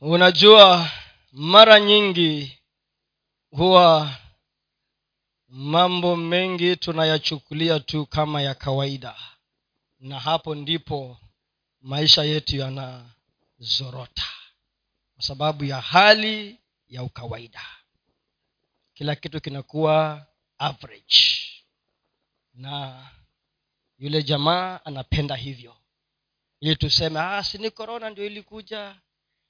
unajua 0.00 0.90
mara 1.32 1.80
nyingi 1.80 2.58
huwa 3.50 4.16
mambo 5.48 6.16
mengi 6.16 6.76
tunayachukulia 6.76 7.80
tu 7.80 8.06
kama 8.06 8.42
ya 8.42 8.54
kawaida. 8.54 9.16
Na 10.00 10.20
hapo 10.20 10.54
ndipo 10.54 11.18
maisha 11.80 12.22
yetu 12.24 12.56
yanazorota. 12.56 14.22
Kwa 15.14 15.22
sababu 15.22 15.64
ya 15.64 15.80
hali 15.80 16.58
ya 16.88 17.02
ukawaida. 17.02 17.62
Kila 18.94 19.14
kitu 19.16 19.40
kinakuwa 19.40 20.26
average. 20.58 21.18
Na 22.54 23.06
yule 23.98 24.22
jamaa 24.22 24.80
anapenda 24.84 25.36
hivyo. 25.36 25.76
Ili 26.60 26.76
tuseme 26.76 27.20
ah, 27.20 27.44
si 27.44 27.58
ni 27.58 27.70
korona 27.70 28.10
ndio 28.10 28.26
ilikuja 28.26 28.96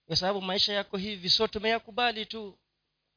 kwa 0.07 0.17
sababu 0.17 0.43
maisha 0.43 0.73
yako 0.73 0.97
hivi 0.97 1.31
so 1.31 1.47
tumeyakubali 1.47 2.27
tu. 2.27 2.59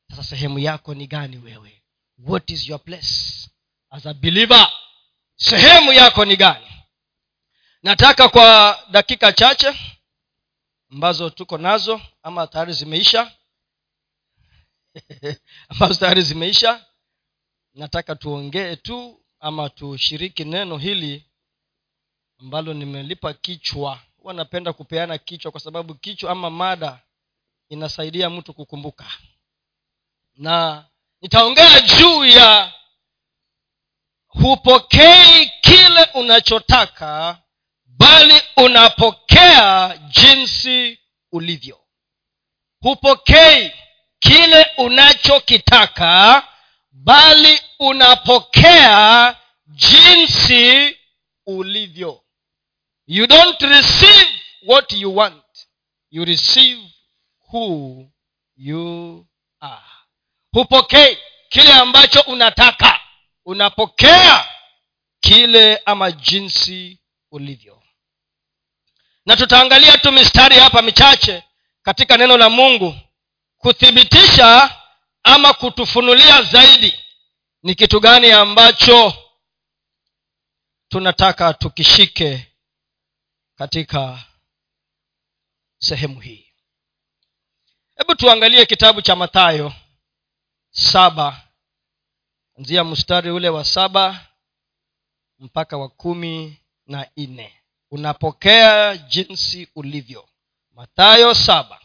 Sasa 0.09 0.23
sehemu 0.23 0.59
yako 0.59 0.93
ni 0.93 1.07
gani 1.07 1.37
wewe? 1.37 1.83
What 2.17 2.49
is 2.49 2.67
your 2.69 2.83
place 2.83 3.49
as 3.89 4.05
a 4.05 4.13
believer? 4.13 4.71
Sehemu 5.35 5.93
yako 5.93 6.25
ni 6.25 6.35
gani? 6.35 6.67
Nataka 7.83 8.29
kwa 8.29 8.79
dakika 8.91 9.33
chache 9.33 9.79
ambazo 10.91 11.29
tuko 11.29 11.57
nazo 11.57 12.01
ama 12.23 12.47
tayari 12.47 12.73
zimeisha. 12.73 13.31
Ambazo 15.69 15.95
tayari 15.95 16.21
zimeisha. 16.21 16.85
Nataka 17.73 18.15
tuongee 18.15 18.75
tu 18.75 19.25
ama 19.39 19.69
tushiriki 19.69 20.43
neno 20.43 20.77
hili 20.77 21.25
ambalo 22.37 22.73
nimelipa 22.73 23.33
kichwa 23.33 23.99
huwa 24.21 24.33
napenda 24.33 24.73
kupeana 24.73 25.17
kichwa 25.17 25.51
kwa 25.51 25.61
sababu 25.61 25.95
kichwa 25.95 26.31
ama 26.31 26.49
mada 26.49 26.99
inasaidia 27.69 28.29
mtu 28.29 28.53
kukumbuka. 28.53 29.05
Na 30.35 30.85
nitaongea 31.21 31.81
juu 31.81 32.25
ya 32.25 32.73
hupokei 34.27 35.51
kile 35.61 36.03
unachotaka 36.13 37.41
bali 37.85 38.41
unapokea 38.57 39.97
jinsi 39.97 40.99
ulivyo. 41.31 41.79
Hupokei 42.81 43.71
kile 44.19 44.65
unachokitaka 44.77 46.47
bali 46.91 47.61
unapokea 47.79 49.35
jinsi 49.67 50.97
ulivyo 51.45 52.23
you 53.11 53.25
don't 53.27 53.59
receive 53.61 54.27
what 54.67 54.93
you 54.93 55.09
want. 55.15 55.43
You 56.11 56.25
receive 56.25 56.77
who 57.51 58.05
you 58.55 59.25
are. 59.59 59.83
Hupokei 60.51 61.17
kile 61.49 61.73
ambacho 61.73 62.21
unataka. 62.21 62.99
Unapokea 63.45 64.47
kile 65.19 65.77
ama 65.85 66.11
jinsi 66.11 66.99
ulivyo. 67.31 67.83
Na 69.25 69.35
tutaangalia 69.35 69.97
tu 69.97 70.11
mistari 70.11 70.55
hapa 70.59 70.81
michache 70.81 71.43
katika 71.81 72.17
neno 72.17 72.37
la 72.37 72.49
mungu 72.49 72.95
kuthibitisha 73.57 74.75
ama 75.23 75.53
kutufunulia 75.53 76.41
zaidi 76.41 76.99
ni 77.63 77.75
kitu 77.75 77.99
gani 77.99 78.31
ambacho 78.31 79.13
tunataka 80.89 81.53
tukishike 81.53 82.48
katika 83.59 84.23
sehemu 85.79 86.19
hii. 86.19 86.53
Hebu 87.95 88.15
tuangalie 88.15 88.65
kitabu 88.65 89.01
cha 89.01 89.15
mathayo 89.15 89.73
saba 90.71 91.47
kanzia 92.55 92.83
mstari 92.83 93.31
ule 93.31 93.49
wa 93.49 93.65
saba 93.65 94.27
mpaka 95.39 95.77
wa 95.77 95.89
kumi 95.89 96.61
na 96.85 97.11
nne. 97.17 97.61
Unapokea 97.91 98.97
jinsi 98.97 99.67
ulivyo. 99.75 100.29
Mathayo 100.71 101.33
saba. 101.35 101.81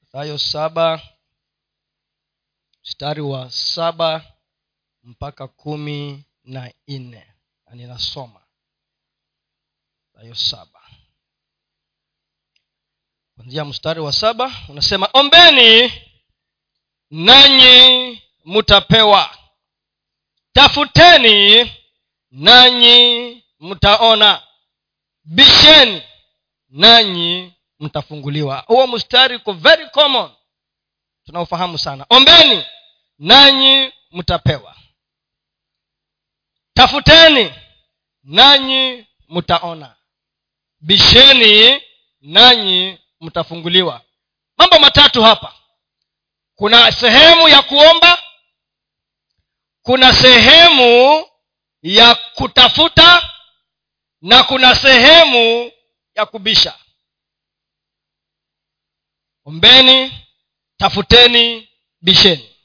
Mathayo 0.00 0.38
saba 0.38 1.02
mstari 2.84 3.20
wa 3.20 3.50
saba 3.50 4.32
mpaka 5.02 5.48
kumi 5.48 6.24
na 6.44 6.72
nne 6.88 7.35
ninasoma. 7.76 8.40
Ayo 10.20 10.34
saba. 10.34 10.80
Kwanzia 13.36 13.64
mstari 13.64 14.00
wa 14.00 14.12
saba 14.12 14.52
unasema 14.68 15.08
ombeni 15.12 15.92
nanyi 17.10 18.22
mtapewa 18.44 19.38
tafuteni 20.52 21.72
nanyi 22.30 23.42
mtaona 23.60 24.42
bisheni 25.24 26.02
nanyi 26.68 27.52
mtafunguliwa. 27.80 28.58
Huo 28.66 28.86
mstari 28.86 29.36
uko 29.36 29.52
very 29.52 29.90
common. 29.90 30.30
Tunaofahamu 31.24 31.78
sana. 31.78 32.06
Ombeni 32.08 32.64
nanyi 33.18 33.92
mtapewa 34.10 34.76
tafuteni 36.74 37.54
nanyi 38.26 39.06
mtaona 39.28 39.96
bisheni 40.80 41.82
nanyi 42.20 42.98
mtafunguliwa 43.20 44.02
mambo 44.56 44.78
matatu 44.78 45.22
hapa. 45.22 45.54
Kuna 46.54 46.92
sehemu 46.92 47.48
ya 47.48 47.62
kuomba 47.62 48.22
kuna 49.82 50.12
sehemu 50.14 51.24
ya 51.82 52.14
kutafuta 52.14 53.30
na 54.22 54.42
kuna 54.44 54.74
sehemu 54.74 55.72
ya 56.14 56.26
kubisha. 56.26 56.78
Ombeni 59.44 60.26
tafuteni 60.76 61.68
bisheni. 62.00 62.56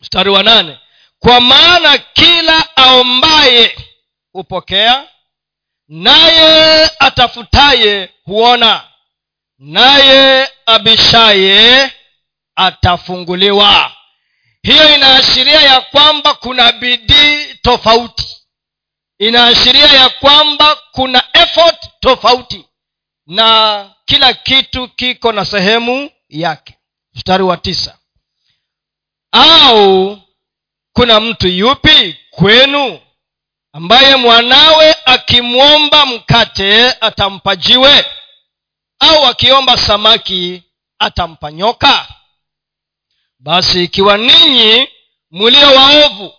Mstari 0.00 0.30
wa 0.30 0.42
nane. 0.42 0.78
Kwa 1.18 1.40
maana 1.40 1.98
kila 1.98 2.76
aombaye 2.76 3.85
hupokea 4.36 5.08
naye 5.88 6.90
atafutaye 6.98 8.10
huona 8.24 8.84
naye 9.58 10.48
abishaye 10.66 11.92
atafunguliwa. 12.56 13.92
Hiyo 14.62 14.94
inaashiria 14.94 15.60
ya 15.60 15.80
kwamba 15.80 16.34
kuna 16.34 16.72
bidii 16.72 17.54
tofauti. 17.62 18.36
Inaashiria 19.18 19.86
ya 19.86 20.08
kwamba 20.08 20.76
kuna 20.92 21.22
effort 21.32 21.90
tofauti 22.00 22.64
na 23.26 23.90
kila 24.04 24.34
kitu 24.34 24.88
kiko 24.88 25.32
na 25.32 25.44
sehemu 25.44 26.10
yake. 26.28 26.74
Mstari 27.14 27.42
wa 27.42 27.56
tisa. 27.56 27.98
Au 29.32 30.18
kuna 30.92 31.20
mtu 31.20 31.48
yupi 31.48 32.16
kwenu 32.30 33.00
ambaye 33.76 34.16
mwanawe 34.16 34.96
akimwomba 35.04 36.06
mkate 36.06 36.90
atampa 37.00 37.56
jiwe 37.56 38.04
au 38.98 39.26
akiomba 39.26 39.76
samaki 39.76 40.62
atampa 40.98 41.52
nyoka. 41.52 42.08
Basi 43.38 43.84
ikiwa 43.84 44.16
ninyi 44.16 44.88
mlio 45.30 45.68
waovu 45.68 46.34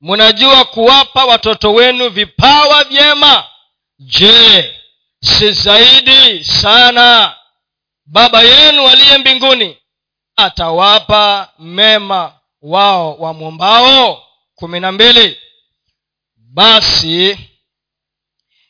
mnajua 0.00 0.64
kuwapa 0.64 1.24
watoto 1.24 1.72
wenu 1.72 2.08
vipawa 2.08 2.84
vyema 2.84 3.44
je 3.98 4.74
si 5.22 5.52
zaidi 5.52 6.44
sana? 6.44 7.36
Baba 8.06 8.42
yenu 8.42 8.88
aliye 8.88 9.18
mbinguni 9.18 9.76
atawapa 10.36 11.48
mema 11.58 12.32
wao 12.62 13.14
wamwombao. 13.14 14.22
Kumi 14.54 14.80
na 14.80 14.92
mbili 14.92 15.38
basi 16.52 17.38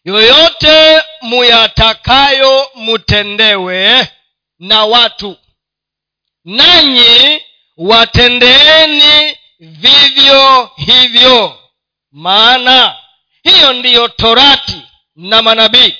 yoyote 0.05 1.03
muyatakayo 1.23 2.71
mutendewe 2.75 4.09
na 4.59 4.85
watu. 4.85 5.37
Nanyi 6.45 7.43
watendeeni 7.77 9.37
vivyo 9.59 10.67
hivyo. 10.77 11.57
Maana 12.11 12.99
hiyo 13.43 13.73
ndiyo 13.73 14.09
torati 14.09 14.83
na 15.17 15.43
manabii. 15.43 15.95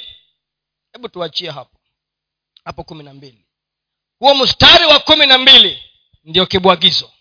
Hebu 0.93 1.09
tuachie 1.09 1.51
hapo. 1.51 1.81
Hapo 2.65 2.85
kumi 2.85 3.05
na 3.05 3.15
mbili. 3.15 3.47
Huo 4.19 4.35
mstari 4.35 4.85
wa 4.85 4.99
kumi 4.99 5.27
na 5.27 5.39
mbili 5.39 5.83
ndio 6.25 6.47
kibwagizo. 6.47 7.13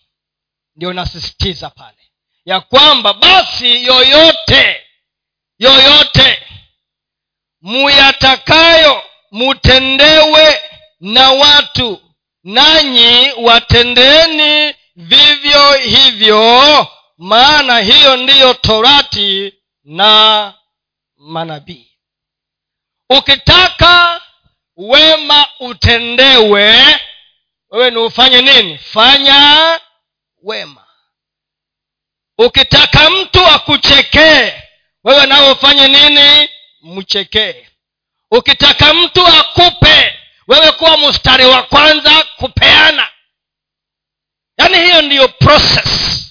Ndio 0.76 0.92
nasisitiza 0.92 1.70
pale 1.70 1.99
ya 2.50 2.60
kwamba 2.60 3.14
basi 3.14 3.84
yoyote 3.84 4.86
yoyote 5.58 6.42
muyatakayo 7.60 9.02
mutendewe 9.30 10.60
na 11.00 11.30
watu 11.32 12.02
nanyi 12.44 13.32
watendeni 13.36 14.74
vivyo 14.96 15.72
hivyo 15.72 16.86
maana 17.18 17.78
hiyo 17.78 18.16
ndiyo 18.16 18.54
torati 18.54 19.54
na 19.84 20.54
manabii. 21.16 21.90
Ukitaka 23.10 24.20
wema 24.76 25.46
utendewe 25.60 26.74
wewe 27.70 27.90
ni 27.90 27.96
ufanye 27.96 28.42
nini? 28.42 28.78
Fanya 28.78 29.80
wema 30.42 30.86
ukitaka 32.46 33.10
mtu 33.10 33.46
akuchekee 33.46 34.62
wewe 35.04 35.26
nawe 35.26 35.50
ufanye 35.52 35.88
nini? 35.88 36.48
Mchekee. 36.82 37.66
Ukitaka 38.30 38.94
mtu 38.94 39.26
akupe 39.26 40.18
wewe 40.48 40.72
kuwa 40.72 40.96
mstari 40.96 41.44
wa 41.44 41.62
kwanza 41.62 42.22
kupeana. 42.36 43.10
Yaani 44.58 44.76
hiyo 44.76 45.02
ndiyo 45.02 45.28
process. 45.28 46.22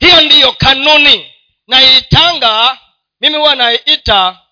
Hiyo 0.00 0.20
ndiyo 0.20 0.52
kanuni. 0.52 1.34
Naitanga 1.66 2.78
mimi 3.20 3.36
huwa 3.36 3.54
naiita 3.54 4.46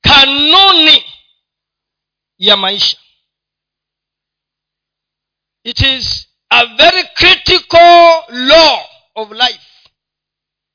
kanuni 0.00 1.04
ya 2.38 2.56
maisha. 2.56 2.96
It 5.64 5.80
is 5.80 6.28
a 6.54 6.66
very 6.76 7.04
critical 7.14 8.24
law 8.28 8.84
of 9.14 9.30
life. 9.30 9.66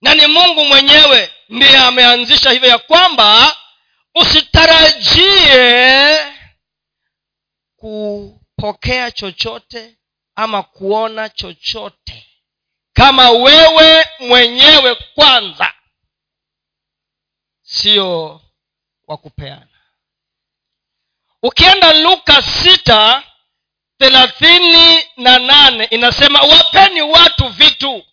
Na 0.01 0.13
ni 0.15 0.27
mungu 0.27 0.65
mwenyewe 0.65 1.33
ndiye 1.50 1.77
ameanzisha 1.77 2.51
hivyo 2.51 2.69
ya 2.69 2.77
kwamba 2.77 3.57
usitarajie 4.15 6.18
kupokea 7.75 9.12
chochote 9.12 9.97
ama 10.35 10.63
kuona 10.63 11.29
chochote. 11.29 12.27
Kama 12.94 13.29
wewe 13.31 14.06
mwenyewe 14.19 14.95
kwanza 14.95 15.74
sio 17.62 18.41
wa 19.07 19.18
kupeana. 19.18 19.68
Ukienda 21.44 21.94
luka 21.94 22.41
sita 22.41 23.24
thelathini 24.00 25.06
na 25.18 25.40
nane 25.40 25.84
inasema 25.84 26.42
wapeni 26.42 27.02
watu 27.02 27.48
vitu. 27.48 28.06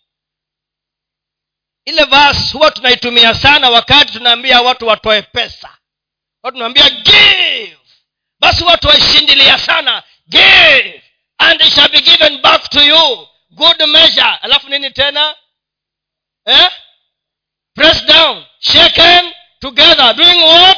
Ile 1.85 2.03
vas 2.03 2.53
huwa 2.53 2.71
tunaitumia 2.71 3.33
sana 3.33 3.69
wakati 3.69 4.13
tunaambia 4.13 4.61
watu 4.61 4.87
watoe 4.87 5.21
pesa. 5.21 5.77
Tunaambia 6.43 6.89
give. 6.89 7.77
Basi 8.39 8.63
watu 8.63 8.87
waishindilia 8.87 9.57
sana 9.57 10.03
give 10.27 11.03
and 11.37 11.61
it 11.61 11.73
shall 11.73 11.89
be 11.89 12.01
given 12.01 12.41
back 12.41 12.69
to 12.69 12.81
you. 12.83 13.27
Good 13.49 13.81
measure. 13.87 14.37
Alafu 14.41 14.69
nini 14.69 14.91
tena? 14.91 15.35
Eh? 16.45 16.69
press 17.75 18.05
down. 18.05 18.45
Shaken 18.59 19.33
together. 19.59 20.13
Doing 20.15 20.43
what? 20.43 20.77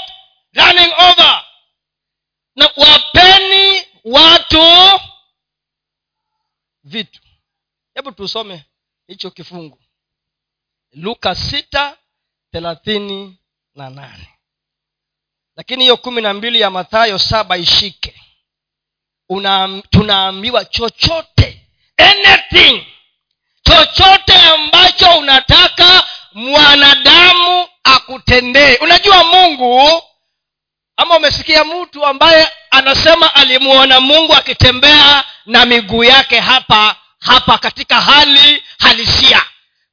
Running 0.54 0.94
over. 0.98 1.44
Na 2.56 2.70
wapeni 2.76 3.87
watu. 4.12 4.62
Vitu. 6.84 7.22
Hebu 7.94 8.12
tusome 8.12 8.66
hicho 9.08 9.32
kifungu. 9.32 9.80
Luka 10.92 11.36
sita 11.36 11.98
thelathini 12.52 13.38
na 13.76 13.90
nane. 13.90 14.34
Lakini 15.56 15.84
hiyo 15.84 15.98
kumi 15.98 16.22
na 16.22 16.34
mbili 16.34 16.62
ya 16.62 16.70
mathayo 16.70 17.20
saba 17.20 17.58
ishike. 17.58 18.22
Una, 19.30 19.82
tunaambiwa 19.90 20.66
chochote 20.66 21.68
anything 21.98 22.86
chochote 23.64 24.34
ambacho 24.34 25.18
unataka 25.20 26.04
mwanadamu 26.34 27.68
akutendee. 27.84 28.76
Unajua 28.76 29.24
mungu 29.24 30.04
ama 30.98 31.18
umesikia 31.18 31.64
mtu 31.66 32.06
ambaye 32.06 32.48
anasema 32.72 33.36
alimuona 33.36 34.00
mungu 34.02 34.34
akitembea 34.34 35.24
na 35.46 35.66
miguu 35.66 36.04
yake 36.04 36.40
hapa 36.40 36.96
hapa 37.20 37.58
katika 37.58 38.02
hali 38.02 38.64
halisia. 38.80 39.42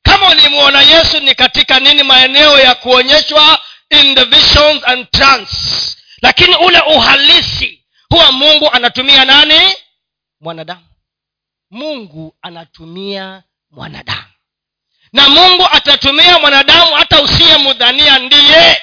Kama 0.03 0.29
ulimuona 0.29 0.83
yesu 0.83 1.21
ni 1.21 1.35
katika 1.35 1.81
nini 1.81 2.03
maeneo 2.03 2.59
ya 2.59 2.75
kuonyeshwa 2.75 3.59
in 3.91 4.15
the 4.15 4.25
visions 4.25 4.83
and 4.87 5.11
trance. 5.11 5.57
Lakini 6.23 6.57
ule 6.57 6.81
uhalisi 6.81 7.85
huwa 8.11 8.33
mungu 8.33 8.71
anatumia 8.73 9.25
nani? 9.25 9.61
Mwanadamu. 10.41 10.87
Mungu 11.71 12.35
anatumia 12.43 13.43
mwanadamu. 13.71 14.25
Na 15.13 15.29
mungu 15.29 15.69
atatumia 15.73 16.39
mwanadamu 16.39 16.95
hata 16.95 17.23
usiyemudhania 17.23 18.19
ndiye 18.19 18.83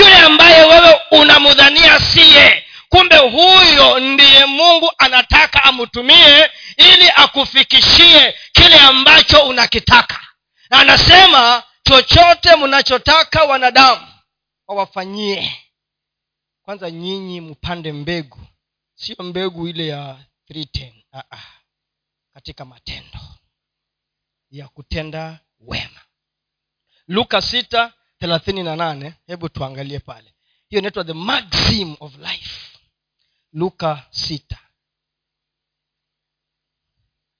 yule 0.00 0.16
ambaye 0.18 0.64
wewe 0.64 1.00
unamudhania 1.10 2.00
siye 2.00 2.66
kumbe 2.88 3.16
huyo 3.16 4.00
ndiye 4.00 4.44
mungu 4.46 4.92
anataka 4.98 5.64
amtumie 5.64 6.50
ili 6.76 7.10
akufikishie 7.16 8.34
kile 8.52 8.78
ambacho 8.78 9.40
unakitaka. 9.48 10.20
Na 10.70 10.78
anasema 10.80 11.62
chochote 11.82 12.56
mnachotaka 12.56 13.44
wanadamu 13.44 14.06
wawafanyie. 14.66 15.56
Kwanza 16.62 16.90
nyinyi 16.90 17.40
mpande 17.40 17.92
mbegu. 17.92 18.38
Sio 18.94 19.16
mbegu 19.24 19.68
ile 19.68 19.86
ya 19.86 20.16
310 20.50 20.92
uh-uh. 21.12 21.38
katika 22.34 22.64
matendo 22.64 23.18
ya 24.50 24.68
kutenda 24.68 25.40
wema. 25.60 26.00
Luka 27.08 27.42
sita 27.42 27.92
thelathini 28.20 28.62
na 28.62 28.76
nane 28.76 29.14
hebu 29.26 29.48
tuangalie 29.48 29.98
pale. 29.98 30.34
Hiyo 30.68 30.78
inaitwa 30.80 31.04
the 31.04 31.12
maxim 31.12 31.96
of 32.00 32.16
life. 32.18 32.78
Luka 33.52 34.06
sita. 34.10 34.58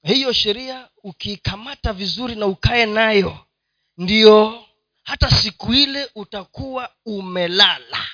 Hiyo 0.02 0.32
sheria 0.32 0.88
ukiikamata 1.02 1.92
vizuri 1.92 2.34
na 2.36 2.46
ukae 2.46 2.86
nayo 2.86 3.46
ndiyo 3.96 4.64
hata 5.02 5.30
siku 5.30 5.74
ile 5.74 6.10
utakuwa 6.14 6.94
umelala. 7.06 8.06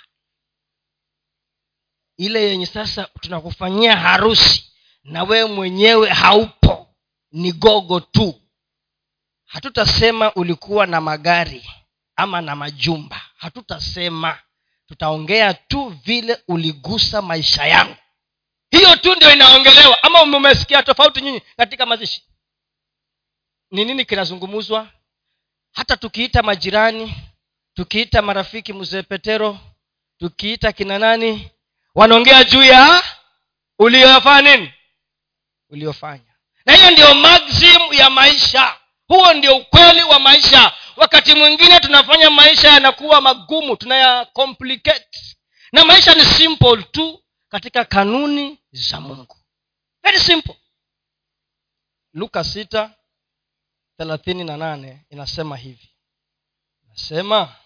Ile 2.17 2.43
yenye 2.43 2.67
sasa 2.67 3.05
tunakufanyia 3.21 3.97
harusi 3.97 4.73
na 5.05 5.23
wewe 5.25 5.49
mwenyewe 5.49 6.09
haupo 6.11 6.95
ni 7.33 7.53
gogo 7.53 8.01
tu. 8.01 8.43
Hatutasema 9.45 10.35
ulikuwa 10.35 10.87
na 10.87 11.01
magari 11.01 11.71
ama 12.17 12.41
na 12.41 12.57
majumba. 12.57 13.21
Hatutasema 13.37 14.39
tutaongea 14.89 15.55
tu 15.55 15.89
vile 16.05 16.43
uligusa 16.49 17.23
maisha 17.23 17.67
yangu. 17.67 17.97
Hiyo 18.71 18.97
tu 18.97 19.15
ndio 19.15 19.33
inaongelewa. 19.33 20.03
Ama 20.03 20.23
umesikia 20.23 20.83
tofauti 20.83 21.21
nyinyi 21.21 21.41
katika 21.57 21.87
mazishi? 21.87 22.23
Ni 23.71 23.85
nini 23.85 24.05
kinazungumzwa 24.05 24.89
hata 25.73 25.97
tukiita 25.97 26.43
majirani 26.43 27.15
tukiita 27.75 28.23
marafiki 28.23 28.73
mzee 28.73 29.03
petero 29.03 29.59
tukiita 30.19 30.73
kina 30.73 30.99
nani 30.99 31.51
wanaongea 31.95 32.45
juu 32.45 32.63
ya 32.63 33.03
uliyofanya 33.79 34.57
nini? 34.57 34.73
Uliofanya. 35.71 36.35
Na 36.67 36.73
hiyo 36.77 36.91
ndio 36.91 37.15
maxim 37.15 37.81
ya 37.93 38.11
maisha 38.11 38.79
huo 39.09 39.35
ndio 39.35 39.57
ukweli 39.57 40.03
wa 40.03 40.19
maisha. 40.19 40.73
Wakati 40.97 41.35
mwingine 41.35 41.81
tunafanya 41.81 42.31
maisha 42.31 42.69
yanakuwa 42.69 43.21
magumu 43.21 43.77
tunaya 43.77 44.25
complicate. 44.25 45.37
Na 45.73 45.85
maisha 45.85 46.15
ni 46.15 46.21
simple 46.25 46.83
tu 46.83 47.23
katika 47.49 47.85
kanuni 47.85 48.59
za 48.73 49.01
mungu. 49.01 49.37
Very 50.03 50.19
simple. 50.19 50.57
Luka 52.15 52.45
sita 52.45 52.91
thelathini 53.99 54.45
na 54.45 54.57
nane 54.57 55.05
inasema 55.11 55.57
hivi. 55.57 55.91
Inasema 56.87 57.57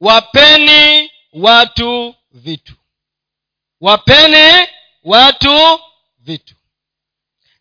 wapeni 0.00 1.10
watu 1.32 2.14
vitu. 2.30 2.74
Wapeni 3.80 4.68
watu 5.02 5.80
vitu. 6.18 6.54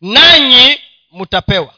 Nanyi 0.02 0.82
mtapewa 1.12 1.74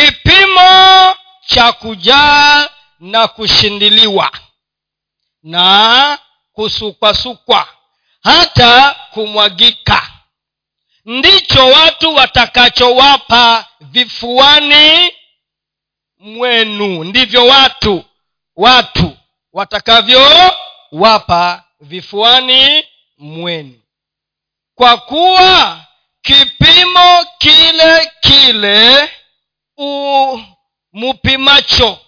kipimo 0.00 1.16
cha 1.46 1.72
kujaa 1.72 2.68
na 3.00 3.28
kushindiliwa 3.28 4.30
na 5.42 6.18
kusukwasukwa 6.52 7.68
hata 8.22 8.96
kumwagika. 9.10 10.10
Ndicho 11.04 11.66
watu 11.66 12.14
watakachowapa 12.14 13.66
vifuani 13.80 15.12
mwenu. 16.18 17.04
Ndivyo 17.04 17.46
watu 17.46 18.04
watu 18.56 19.16
watakavyowapa 19.52 21.64
vifuani 21.80 22.84
mwenu. 23.18 23.80
Kwa 24.74 24.96
kuwa 24.96 25.80
kipimo 26.22 27.26
kile 27.38 28.12
mupimacho. 31.00 31.98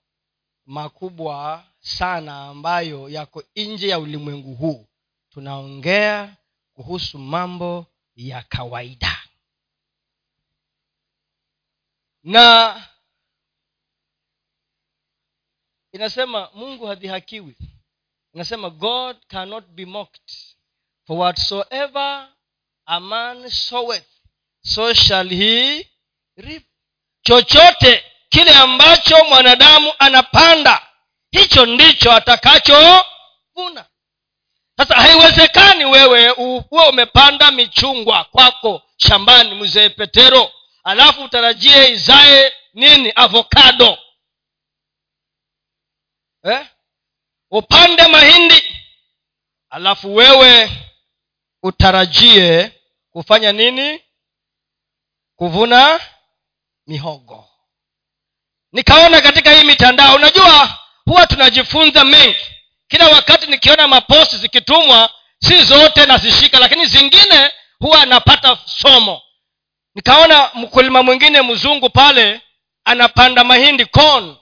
makubwa 0.65 1.65
sana 1.79 2.43
ambayo 2.47 3.09
yako 3.09 3.43
nje 3.55 3.87
ya 3.87 3.99
ulimwengu 3.99 4.55
huu. 4.55 4.87
Tunaongea 5.29 6.37
kuhusu 6.81 7.17
mambo 7.19 7.85
ya 8.15 8.41
kawaida. 8.43 9.23
Na 12.23 12.87
inasema 15.91 16.49
mungu 16.53 16.85
hadhihakiwi 16.85 17.57
inasema 18.33 18.69
god 18.69 19.17
cannot 19.27 19.65
be 19.65 19.85
mocked. 19.85 20.31
For 21.07 21.17
whatsoever 21.17 22.33
a 22.85 22.99
man 22.99 23.49
soweth 23.49 24.07
so 24.61 24.93
shall 24.93 25.29
he 25.29 25.87
reap. 26.35 26.63
Chochote 27.21 28.03
kile 28.29 28.55
ambacho 28.55 29.25
mwanadamu 29.25 29.93
anapanda 29.99 30.87
hicho 31.31 31.65
ndicho 31.65 32.11
atakachovuna 32.11 33.85
sasa 34.81 34.95
haiwezekani 34.95 35.85
wewe 35.85 36.29
huwe 36.29 36.87
umepanda 36.89 37.51
michungwa 37.51 38.23
kwako 38.23 38.81
shambani 38.97 39.55
mzee 39.55 39.89
petero. 39.89 40.51
Alafu 40.83 41.23
utarajie 41.23 41.91
izae 41.91 42.53
nini? 42.73 43.11
Avokado 43.15 43.97
eh? 46.43 46.65
upande 47.51 48.07
mahindi. 48.07 48.63
Alafu 49.69 50.15
wewe 50.15 50.71
utarajie 51.63 52.71
kufanya 53.11 53.51
nini? 53.51 54.01
Kuvuna 55.35 55.99
mihogo. 56.87 57.49
Nikaona 58.71 59.21
katika 59.21 59.51
hii 59.53 59.63
mitandao 59.63 60.15
unajua 60.15 60.79
huwa 61.05 61.27
tunajifunza 61.27 62.03
mengi 62.05 62.60
kila 62.91 63.07
wakati 63.09 63.47
nikiona 63.47 63.87
maposti 63.87 64.37
zikitumwa 64.37 65.09
si 65.39 65.61
zote 65.61 66.05
nazishika 66.05 66.59
lakini 66.59 66.85
zingine 66.85 67.51
huwa 67.79 68.01
anapata 68.01 68.57
somo. 68.65 69.21
Nikaona 69.95 70.49
mkulima 70.53 71.03
mwingine 71.03 71.41
mzungu 71.41 71.89
pale 71.89 72.41
anapanda 72.85 73.43
mahindi 73.43 73.85
corn. 73.85 74.35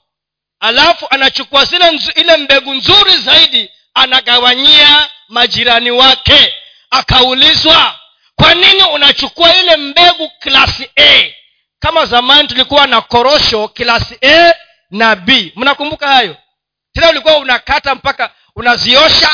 Alafu 0.59 1.07
anachukua 1.09 1.65
zile 1.65 1.99
ile 2.15 2.37
mbegu 2.37 2.73
nzuri 2.73 3.17
zaidi 3.17 3.69
anagawanyia 3.93 5.09
majirani 5.27 5.91
wake. 5.91 6.53
Akaulizwa 6.89 7.99
kwa 8.35 8.53
nini 8.53 8.83
unachukua 8.83 9.55
ile 9.55 9.77
mbegu 9.77 10.29
klasi 10.39 10.89
a? 10.99 11.33
Kama 11.79 12.05
zamani 12.05 12.47
tulikuwa 12.47 12.87
na 12.87 13.01
korosho 13.01 13.67
klasi 13.67 14.17
a 14.25 14.53
na 14.91 15.15
b. 15.15 15.53
Mnakumbuka 15.55 16.07
hayo 16.07 16.37
tena 16.93 17.09
ulikuwa 17.09 17.37
unakata 17.37 17.95
mpaka 17.95 18.35
unaziosha 18.55 19.29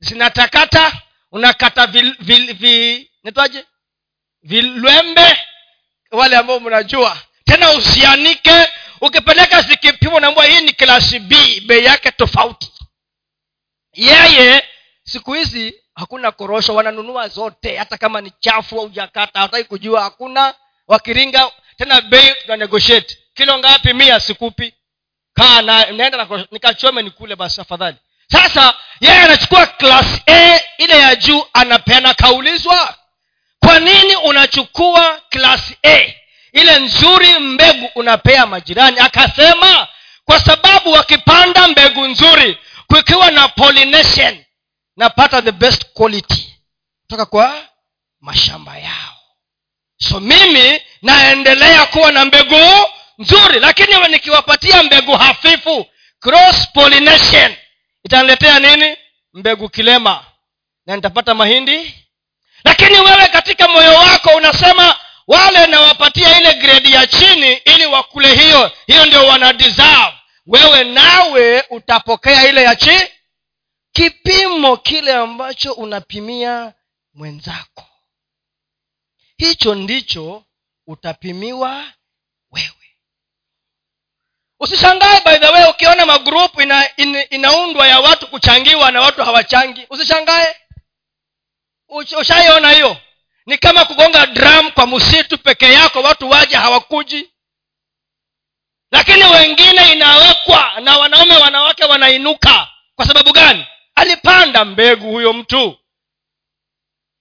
zinatakata 0.00 0.92
unakata 1.32 1.86
vil, 1.86 2.16
vil, 2.20 2.54
vilwembe 4.42 5.38
wale 6.10 6.36
ambao 6.36 6.60
mnajua. 6.60 7.18
Tena 7.44 7.72
usianike 7.72 8.68
ukipeleka 9.00 9.62
zikipimwa 9.62 10.20
naambua 10.20 10.44
hii 10.44 10.60
ni 10.60 10.72
klasi 10.72 11.18
b 11.18 11.60
bei 11.60 11.84
yake 11.84 12.10
tofauti. 12.10 12.72
Yeye 13.92 14.64
siku 15.04 15.32
hizi 15.32 15.74
hakuna 15.94 16.32
korosho 16.32 16.74
wananunua 16.74 17.28
zote. 17.28 17.76
Hata 17.76 17.96
kama 17.98 18.20
ni 18.20 18.32
chafu 18.40 18.80
au 18.80 18.88
jakata 18.88 19.40
hataki 19.40 19.64
kujua 19.68 20.02
hakuna. 20.02 20.54
Wakiringa 20.88 21.50
tena 21.76 22.00
bei 22.00 22.34
tuna 22.46 22.68
kilo 23.34 23.58
ngapi? 23.58 23.92
Mia 23.94 24.20
sikupi 24.20 24.74
kaa 25.34 25.62
na 25.62 25.84
naenda 25.92 26.28
nikachome 26.50 27.02
nikule 27.02 27.36
basi 27.36 27.60
afadhali. 27.60 27.96
Sasa 28.32 28.74
yeye 29.00 29.18
anachukua 29.18 29.66
class 29.66 30.06
a 30.28 30.60
ile 30.78 30.98
ya 30.98 31.16
juu 31.16 31.44
anapeana 31.52 32.14
kaulizwa 32.14 32.94
kwa 33.60 33.80
nini 33.80 34.16
unachukua 34.16 35.20
class 35.30 35.60
a? 35.86 36.14
Ile 36.52 36.78
nzuri 36.80 37.38
mbegu 37.38 37.90
unapea 37.94 38.46
majirani. 38.46 38.98
Akasema 38.98 39.88
kwa 40.24 40.40
sababu 40.40 40.92
wakipanda 40.92 41.68
mbegu 41.68 42.06
nzuri 42.06 42.58
kukiwa 42.86 43.30
na 43.30 43.48
pollination 43.48 44.44
napata 44.96 45.42
the 45.42 45.52
best 45.52 45.84
quality. 45.92 46.54
Kutoka 47.02 47.26
kwa 47.26 47.54
mashamba 48.20 48.78
yao. 48.78 49.14
So 49.98 50.20
mimi 50.20 50.80
naendelea 51.02 51.86
kuwa 51.86 52.12
na 52.12 52.24
mbegu 52.24 52.86
nzuri 53.22 53.60
lakini 53.60 54.08
nikiwapatia 54.08 54.82
mbegu 54.82 55.12
hafifu 55.12 55.86
cross 56.20 56.68
pollination. 56.72 57.54
Itaniletea 58.04 58.58
nini? 58.58 58.96
Mbegu 59.34 59.68
kilema. 59.68 60.24
Na 60.86 60.96
nitapata 60.96 61.34
mahindi. 61.34 61.94
Lakini 62.64 62.98
wewe 62.98 63.28
katika 63.28 63.68
moyo 63.68 63.94
wako 63.94 64.30
unasema 64.36 64.96
wale 65.26 65.66
nawapatia 65.66 66.40
ile 66.40 66.54
gredi 66.54 66.92
ya 66.92 67.06
chini 67.06 67.52
ili 67.52 67.86
wakule 67.86 68.34
hiyo. 68.34 68.70
Hiyo 68.86 69.06
ndio 69.06 69.26
wana 69.26 69.52
deserve. 69.52 70.12
Wewe 70.46 70.84
nawe 70.84 71.64
utapokea 71.70 72.48
ile 72.48 72.62
ya 72.62 72.76
chini 72.76 73.08
kipimo 73.92 74.76
kile 74.76 75.12
ambacho 75.12 75.72
unapimia 75.72 76.72
mwenzako. 77.14 77.84
Hicho 79.36 79.74
ndicho 79.74 80.44
utapimiwa 80.86 81.84
usishangae 84.62 85.20
by 85.24 85.38
the 85.38 85.48
way 85.52 85.64
ukiona 85.70 86.06
magrupu 86.06 86.62
ina, 86.62 86.96
in, 86.96 87.26
inaundwa 87.30 87.86
ya 87.88 88.00
watu 88.00 88.26
kuchangiwa 88.26 88.90
na 88.90 89.00
watu 89.00 89.24
hawachangi. 89.24 89.86
Usishangae. 89.90 90.56
Ushaiona 92.18 92.70
hiyo? 92.70 92.96
Ni 93.46 93.58
kama 93.58 93.84
kugonga 93.84 94.26
drum 94.26 94.70
kwa 94.70 94.86
msitu 94.86 95.38
peke 95.38 95.72
yako 95.72 96.00
watu 96.02 96.30
waje 96.30 96.56
hawakuji. 96.56 97.30
Lakini 98.90 99.24
wengine 99.24 99.92
inawekwa 99.92 100.80
na 100.80 100.96
wanaume 100.98 101.36
wanawake 101.36 101.84
wanainuka. 101.84 102.68
Kwa 102.96 103.06
sababu 103.06 103.32
gani? 103.32 103.66
Alipanda 103.94 104.64
mbegu 104.64 105.10
huyo 105.10 105.32
mtu. 105.32 105.78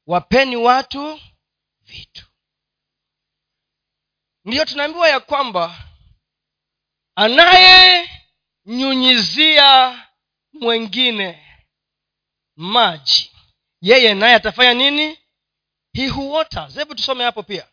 Wapeni 0.08 0.56
watu 0.56 1.20
vitu. 1.82 2.26
Ndiyo 4.46 4.66
tunaambiwa 4.66 5.10
ya 5.10 5.20
kwamba 5.20 5.76
anayenyunyizia 7.16 10.00
mwengine 10.54 11.48
maji. 12.56 13.32
Yeye 13.82 14.14
naye 14.14 14.36
atafanya 14.36 14.74
nini? 14.74 15.18
He 15.94 16.08
who 16.10 16.32
waters. 16.32 16.76
Hebu 16.76 16.96
tusome 16.96 17.24
hapo 17.24 17.44
pia. 17.44 17.68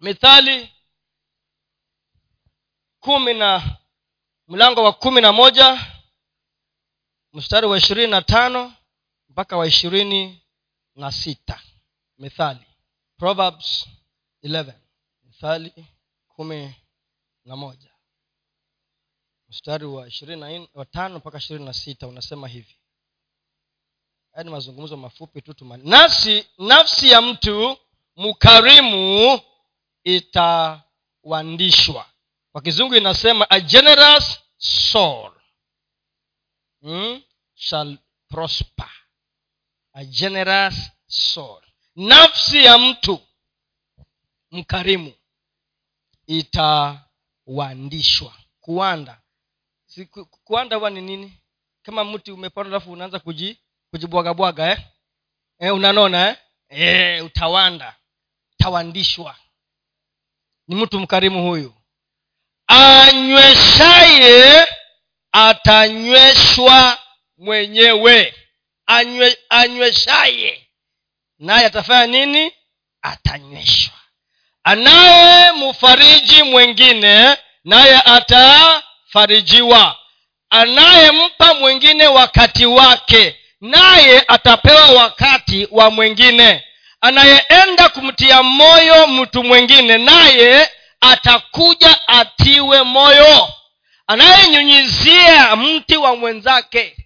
Mithali 0.00 0.72
kumi 3.00 3.34
na 3.34 3.76
mlango 4.48 4.84
wa 4.84 4.92
kumi 4.92 5.20
na 5.20 5.32
moja 5.32 5.86
mstari 7.32 7.66
wa 7.66 7.78
ishirini 7.78 8.10
na 8.10 8.22
tano 8.22 8.74
mpaka 9.28 9.56
wa 9.56 9.66
ishirini 9.66 10.42
na 10.94 11.12
sita. 11.12 11.60
Mithali 12.18 12.66
proverbs 13.18 13.86
11 14.42 14.72
mithali 15.24 15.86
kumi 16.28 16.74
na 17.44 17.56
moja 17.56 17.90
mstari 19.56 19.84
wa 19.86 20.08
ishirini 20.08 20.68
wa 20.74 20.84
tano 20.84 21.18
mpaka 21.18 21.38
ishirini 21.38 21.64
na 21.64 21.72
sita 21.72 22.06
unasema 22.08 22.48
hivi. 22.48 22.76
Haya 24.32 24.44
ni 24.44 24.50
mazungumzo 24.50 24.96
mafupi 24.96 25.42
tu 25.42 25.54
tumani 25.54 25.90
nafsi 25.90 26.46
nafsi 26.58 27.10
ya 27.10 27.22
mtu 27.22 27.78
mkarimu 28.16 29.40
itawandishwa. 30.04 32.06
Kwa 32.52 32.62
kizungu 32.62 32.94
inasema 32.94 33.50
a 33.50 33.60
generous 33.60 34.40
soul 34.58 35.32
hmm, 36.80 37.22
shall 37.54 37.98
prosper. 38.28 38.90
A 39.92 40.04
generous 40.04 40.90
soul. 41.06 41.62
Nafsi 41.96 42.64
ya 42.64 42.78
mtu 42.78 43.20
mkarimu 44.50 45.12
itawandishwa. 46.26 48.34
Kuanda 48.60 49.20
kuanda 50.44 50.76
huwa 50.76 50.90
ni 50.90 51.00
nini? 51.00 51.32
Kama 51.82 52.04
mti 52.04 52.32
umepanda 52.32 52.70
alafu 52.70 52.92
unaanza 52.92 53.18
kuji 53.18 53.58
kujibwagabwaga 53.90 54.70
eh? 54.70 54.78
eh, 55.58 55.74
unanona 55.74 56.28
eh? 56.28 56.36
eh, 56.68 57.24
utawanda 57.24 57.96
tawandishwa 58.56 59.36
ni 60.68 60.74
mtu 60.74 61.00
mkarimu 61.00 61.48
huyu. 61.48 61.74
Anyweshaye 62.66 64.66
atanyweshwa 65.32 66.98
mwenyewe. 67.38 68.34
Anywe, 68.86 69.38
anyweshaye. 69.48 70.68
Naye 71.38 71.66
atafanya 71.66 72.06
nini? 72.06 72.52
Atanyweshwa. 73.02 73.94
Anaye 74.64 75.52
mfariji 75.52 76.42
mwengine 76.42 77.36
naye 77.64 78.00
atafarijiwa 79.16 79.96
anayempa 80.50 81.54
mwingine 81.54 82.06
wakati 82.06 82.66
wake 82.66 83.40
naye 83.60 84.24
atapewa 84.28 84.86
wakati 84.90 85.68
wa 85.70 85.90
mwingine. 85.90 86.64
Anayeenda 87.00 87.88
kumtia 87.88 88.42
moyo 88.42 89.06
mtu 89.06 89.44
mwingine 89.44 89.98
naye 89.98 90.70
atakuja 91.00 92.08
atiwe 92.08 92.82
moyo. 92.82 93.48
Anayenyunyizia 94.06 95.56
mti 95.56 95.96
wa 95.96 96.16
mwenzake. 96.16 96.96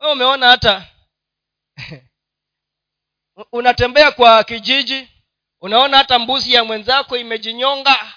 We 0.00 0.12
umeona 0.12 0.48
hata? 0.48 0.84
Unatembea 3.52 4.10
kwa 4.12 4.44
kijiji 4.44 5.08
unaona 5.60 5.96
hata 5.96 6.18
mbuzi 6.18 6.52
ya 6.52 6.64
mwenzako 6.64 7.16
imejinyonga. 7.16 8.12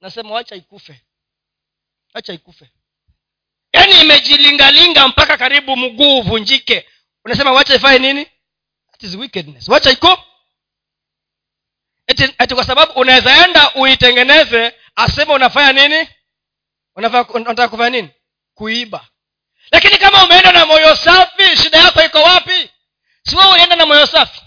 Nasema 0.00 0.30
wacha 0.34 0.56
ikufe 0.56 1.00
wacha 2.14 2.32
ikufe. 2.32 2.70
Yaani 3.72 4.00
imejilingalinga 4.00 5.08
mpaka 5.08 5.36
karibu 5.36 5.76
mguu 5.76 6.18
uvunjike. 6.18 6.88
Unasema 7.24 7.52
wacha 7.52 7.74
ifanye 7.74 7.98
nini? 7.98 8.24
That 8.90 9.02
is 9.02 9.14
wickedness. 9.14 9.68
Wacha 9.68 9.90
iko. 9.90 10.24
Eti, 12.06 12.22
eti 12.38 12.54
kwa 12.54 12.64
sababu 12.64 12.92
unaweza 12.92 13.44
enda 13.46 13.74
uitengeneze 13.74 14.74
aseme 14.96 15.32
unafanya 15.34 15.72
nini? 15.88 16.08
Unataka 16.96 17.68
kufanya 17.68 17.90
nini? 17.90 18.08
Kuiba. 18.54 19.06
Lakini 19.70 19.98
kama 19.98 20.24
umeenda 20.24 20.52
na 20.52 20.66
moyo 20.66 20.96
safi 20.96 21.56
shida 21.62 21.78
yako 21.78 22.02
iko 22.02 22.18
wapi? 22.22 22.70
Siwe 23.22 23.44
ulienda 23.52 23.76
na 23.76 23.86
moyo 23.86 24.06
safi? 24.06 24.40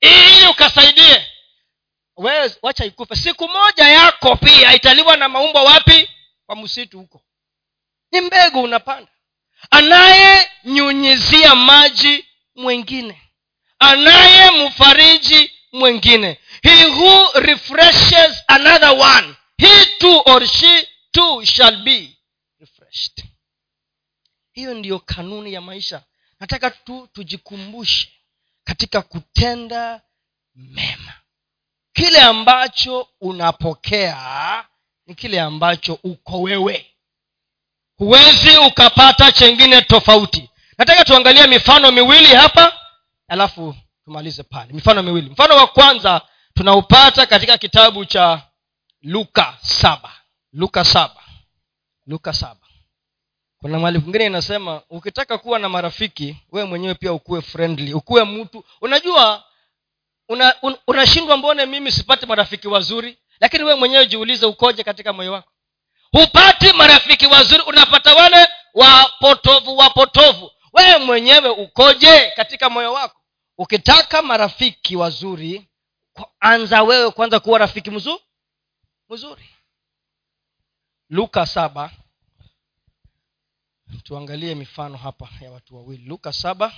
Ili 0.00 0.46
ukasaidie. 0.50 1.26
Wacha 2.62 2.84
ikufe. 2.84 3.16
Siku 3.16 3.48
moja 3.48 3.88
yako 3.88 4.36
pia 4.36 4.74
italiwa 4.74 5.16
na 5.16 5.28
maumbo 5.28 5.64
wapi 5.64 6.10
kwa 6.46 6.56
msitu 6.56 6.98
huko. 6.98 7.22
Ni 8.12 8.20
mbegu 8.20 8.62
unapanda. 8.62 9.10
Anayenyunyizia 9.70 11.54
maji 11.54 12.26
mwengine. 12.54 13.22
Anayemfariji 13.78 15.52
mwengine. 15.72 16.40
He 16.62 16.84
who 16.86 17.32
refreshes 17.40 18.44
another 18.46 18.90
one 18.90 19.34
he 19.58 19.86
too 19.98 20.22
or 20.26 20.46
she 20.46 20.88
too 21.10 21.44
shall 21.44 21.82
be 21.82 22.16
refreshed. 22.60 23.24
Hiyo 24.52 24.74
ndiyo 24.74 24.98
kanuni 24.98 25.52
ya 25.52 25.60
maisha. 25.60 26.02
Nataka 26.40 26.70
tu 26.70 27.08
tujikumbushe 27.12 28.12
katika 28.64 29.02
kutenda 29.02 30.02
mema. 30.54 31.14
Kile 31.92 32.20
ambacho 32.20 33.08
unapokea 33.20 34.64
ni 35.06 35.14
kile 35.14 35.40
ambacho 35.40 35.98
uko 36.04 36.40
wewe. 36.42 36.86
Huwezi 37.98 38.56
ukapata 38.58 39.32
chengine 39.32 39.82
tofauti. 39.82 40.50
Nataka 40.78 41.04
tuangalie 41.04 41.46
mifano 41.46 41.92
miwili 41.92 42.26
hapa 42.26 42.72
alafu 43.28 43.74
tumalize 44.04 44.42
pale. 44.42 44.72
Mifano 44.72 45.02
miwili. 45.02 45.30
Mfano 45.30 45.56
wa 45.56 45.66
kwanza 45.66 46.20
tunaupata 46.54 47.26
katika 47.26 47.58
kitabu 47.58 48.04
cha 48.04 48.42
luka 49.02 49.58
saba. 49.62 50.12
Luka 50.52 50.84
saba. 50.84 51.22
Luka 52.06 52.32
saba. 52.32 52.60
Kuna 53.58 53.78
mahali 53.78 54.00
kwingine 54.00 54.26
inasema 54.26 54.82
ukitaka 54.90 55.38
kuwa 55.38 55.58
na 55.58 55.68
marafiki 55.68 56.36
wewe 56.52 56.68
mwenyewe 56.68 56.94
pia 56.94 57.12
ukuwe 57.12 57.42
friendly. 57.42 57.94
Ukuwe 57.94 58.24
mtu. 58.24 58.64
Unajua 58.80 59.44
unashindwa 60.86 61.34
una 61.34 61.36
mbone 61.36 61.66
mimi 61.66 61.92
sipate 61.92 62.26
marafiki 62.26 62.68
wazuri 62.68 63.18
lakini 63.40 63.64
wewe 63.64 63.78
mwenyewe 63.78 64.06
jiulize 64.06 64.46
ukoje 64.46 64.84
katika 64.84 65.12
moyo 65.12 65.32
wako. 65.32 65.52
Hupati 66.12 66.72
marafiki 66.72 67.26
wazuri 67.26 67.62
unapata 67.62 68.14
wale 68.14 68.48
wapotovu 68.74 69.76
wapotovu. 69.76 70.50
Wewe 70.72 70.98
mwenyewe 70.98 71.48
ukoje 71.48 72.30
katika 72.36 72.70
moyo 72.70 72.92
wako? 72.92 73.20
Ukitaka 73.58 74.22
marafiki 74.22 74.96
wazuri 74.96 75.68
anza 76.40 76.82
wewe 76.82 77.10
kwanza 77.10 77.40
kuwa 77.40 77.58
rafiki 77.58 77.90
mzuri 77.90 78.22
mzuri. 79.08 79.48
Luka 81.10 81.46
saba. 81.46 81.90
Tuangalie 84.02 84.54
mifano 84.54 84.96
hapa 84.96 85.28
ya 85.40 85.50
watu 85.52 85.76
wawili. 85.76 86.04
Luka 86.04 86.32
saba. 86.32 86.72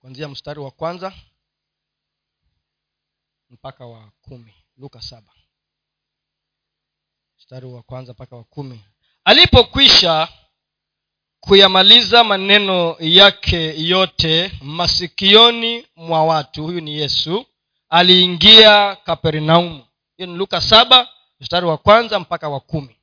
Kwanzia 0.00 0.28
mstari 0.28 0.60
wa 0.60 0.70
kwanza 0.70 1.12
mpaka 3.54 3.86
wa 3.86 4.10
kumi. 4.22 4.54
Luka 4.78 5.00
saba. 5.02 5.32
Mstari 7.38 7.66
wa 7.66 7.82
kwanza 7.82 8.12
mpaka 8.12 8.36
wa 8.36 8.44
kumi. 8.44 8.80
Alipokwisha 9.24 10.28
kuyamaliza 11.40 12.24
maneno 12.24 12.96
yake 13.00 13.74
yote 13.86 14.52
masikioni 14.62 15.86
mwa 15.96 16.24
watu 16.24 16.62
huyu 16.64 16.80
ni 16.80 16.94
yesu 16.98 17.46
aliingia 17.88 18.96
kapernaumu. 18.96 19.84
Hiyo 20.16 20.30
ni 20.30 20.36
luka 20.36 20.60
saba 20.60 21.08
mstari 21.40 21.66
wa 21.66 21.78
kwanza 21.78 22.18
mpaka 22.20 22.48
wa 22.48 22.60
kumi. 22.60 22.96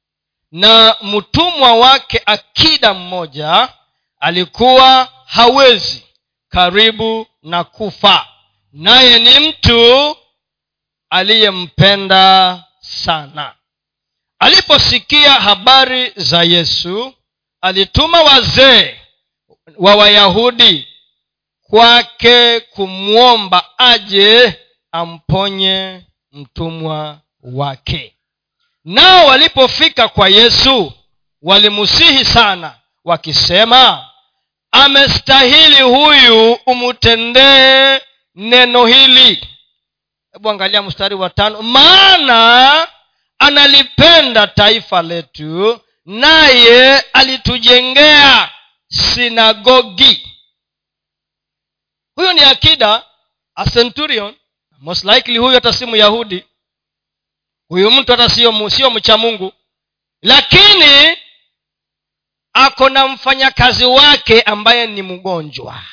Na 0.52 0.96
mtumwa 1.02 1.76
wake 1.76 2.22
akida 2.26 2.94
mmoja 2.94 3.74
alikuwa 4.20 5.10
hawezi 5.26 6.04
karibu 6.50 7.28
na 7.44 7.64
kufa. 7.64 8.28
Naye 8.74 9.20
ni 9.20 9.48
mtu 9.50 10.16
aliyempenda 11.12 12.64
sana. 12.80 13.56
Aliposikia 14.40 15.32
habari 15.34 16.12
za 16.16 16.44
yesu 16.44 17.14
alituma 17.62 18.22
wazee 18.22 18.98
wa 19.78 19.96
wayahudi 19.96 20.88
kwake 21.62 22.60
kumwomba 22.60 23.66
aje 23.78 24.60
amponye 24.92 26.02
mtumwa 26.32 27.20
wake. 27.44 28.16
Nao 28.86 29.26
walipofika 29.28 30.08
kwa 30.08 30.30
yesu 30.30 30.94
walimusihi 31.42 32.26
sana 32.26 32.76
wakisema 33.06 34.10
amestahili 34.72 35.82
huyu 35.82 36.54
umtendee 36.54 38.00
neno 38.36 38.86
hili 38.86 39.48
hebu 40.34 40.50
angalia 40.50 40.82
mstari 40.82 41.16
wa 41.16 41.30
tano. 41.30 41.62
Maana 41.62 42.88
analipenda 43.40 44.48
taifa 44.48 45.02
letu 45.02 45.82
naye 46.06 47.00
alitujengea 47.00 48.50
sinagogi. 48.88 50.28
Huyu 52.16 52.34
ni 52.34 52.42
akida 52.42 53.04
a 53.56 53.66
centurion. 53.70 54.36
Most 54.80 55.04
likely 55.04 55.38
huyu 55.38 55.54
hata 55.56 55.74
si 55.74 55.86
myahudi. 55.86 56.46
Huyu 57.68 57.92
mtu 57.92 58.12
hata 58.12 58.30
sio 58.30 58.70
sio 58.70 58.90
mcha 58.90 59.18
mungu. 59.18 59.54
Lakini 60.22 61.18
ako 62.54 62.90
na 62.90 63.08
mfanyakazi 63.08 63.86
wake 63.86 64.42
ambaye 64.42 64.88
ni 64.88 65.02
mgonjwa 65.02 65.84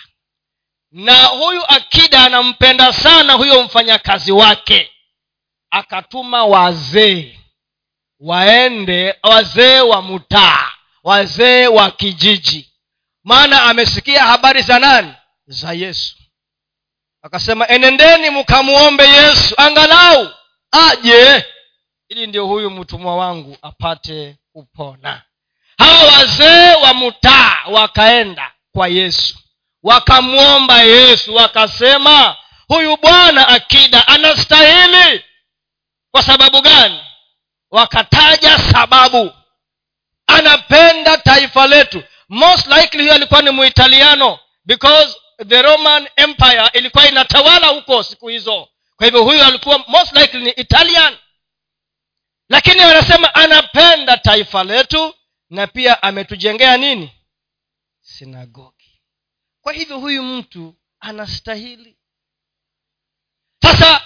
na 0.93 1.25
huyu 1.25 1.65
akida 1.69 2.25
anampenda 2.25 2.93
sana 2.93 3.33
huyo 3.33 3.63
mfanyakazi 3.63 4.33
wake. 4.33 4.91
Akatuma 5.71 6.45
wazee 6.45 7.39
waende 8.21 9.15
wazee 9.23 9.81
wa 9.81 10.03
mtaa 10.03 10.73
wazee 11.05 11.67
wa 11.67 11.91
kijiji. 11.91 12.71
Maana 13.25 13.63
amesikia 13.63 14.23
habari 14.25 14.63
za 14.63 14.79
nani? 14.79 15.15
Za 15.47 15.73
yesu. 15.73 16.17
Akasema 17.23 17.69
enendeni 17.69 18.31
mkamuombe 18.31 19.09
yesu 19.09 19.55
angalau 19.57 20.29
aje 20.71 21.45
ili 22.09 22.27
ndio 22.27 22.47
huyu 22.47 22.71
mtumwa 22.71 23.17
wangu 23.17 23.57
apate 23.63 24.37
kupona. 24.53 25.23
Hawa 25.79 26.05
wazee 26.13 26.75
wa 26.75 26.95
mtaa 26.95 27.57
wakaenda 27.71 28.53
kwa 28.73 28.89
yesu 28.89 29.39
wakamwomba 29.89 30.83
yesu 30.83 31.35
wakasema 31.35 32.37
huyu 32.69 32.97
bwana 32.97 33.49
akida 33.49 34.07
anastahili. 34.09 35.25
Kwa 36.11 36.23
sababu 36.23 36.61
gani? 36.61 37.01
Wakataja 37.71 38.59
sababu. 38.59 39.33
Anapenda 40.27 41.19
taifa 41.19 41.67
letu. 41.67 42.03
Most 42.29 42.67
likely 42.67 43.03
huyo 43.03 43.15
alikuwa 43.15 43.43
ni 43.43 43.51
muitaliano 43.51 44.39
because 44.65 45.17
the 45.49 45.63
roman 45.63 46.09
empire 46.17 46.71
ilikuwa 46.73 47.09
inatawala 47.09 47.67
huko 47.67 48.03
siku 48.03 48.29
hizo. 48.29 48.69
Kwa 48.97 49.07
hivyo 49.07 49.23
huyu 49.25 49.45
alikuwa 49.45 49.79
most 49.79 50.13
likely 50.17 50.45
ni 50.45 50.51
italian. 50.51 51.17
Lakini 52.49 52.81
wanasema 52.81 53.35
anapenda 53.35 54.17
taifa 54.17 54.65
letu 54.65 55.15
na 55.51 55.67
pia 55.67 56.03
ametujengea 56.03 56.77
nini? 56.77 57.13
Sinagogi 58.01 58.78
kwa 59.63 59.73
hivyo 59.73 59.99
huyu 59.99 60.23
mtu 60.23 60.75
anastahili. 61.01 61.97
Sasa 63.63 64.03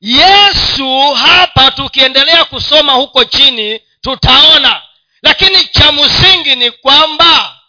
yesu 0.00 1.12
hapa 1.14 1.70
tukiendelea 1.70 2.44
kusoma 2.44 2.92
huko 2.92 3.24
chini 3.24 3.80
tutaona. 4.00 4.82
Lakini 5.22 5.64
cha 5.64 5.92
msingi 5.92 6.56
ni 6.56 6.70
kwamba 6.70 7.60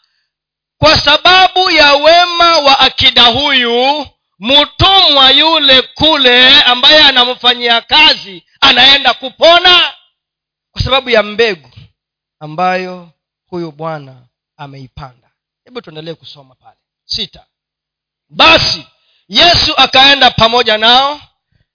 kwa 0.78 0.98
sababu 0.98 1.72
ya 1.72 1.94
wema 1.96 2.58
wa 2.58 2.80
akida 2.80 3.24
huyu 3.26 4.08
mtumwa 4.40 5.32
yule 5.32 5.82
kule 5.82 6.62
ambaye 6.64 7.04
anamfanyia 7.04 7.82
kazi 7.82 8.46
anaenda 8.62 9.14
kupona 9.14 9.94
kwa 10.72 10.82
sababu 10.82 11.10
ya 11.10 11.24
mbegu 11.24 11.70
ambayo 12.40 13.10
huyu 13.48 13.72
bwana 13.72 14.28
ameipanda. 14.58 15.32
Hebu 15.66 15.82
tuendelee 15.82 16.14
kusoma 16.14 16.56
pale 16.56 16.78
sita. 17.12 17.46
Basi 18.30 18.88
yesu 19.30 19.74
akaenda 19.78 20.32
pamoja 20.32 20.78
nao 20.78 21.22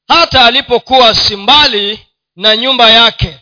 hata 0.08 0.44
alipokuwa 0.44 1.14
simbali 1.14 2.06
na 2.36 2.56
nyumba 2.56 2.90
yake. 2.90 3.38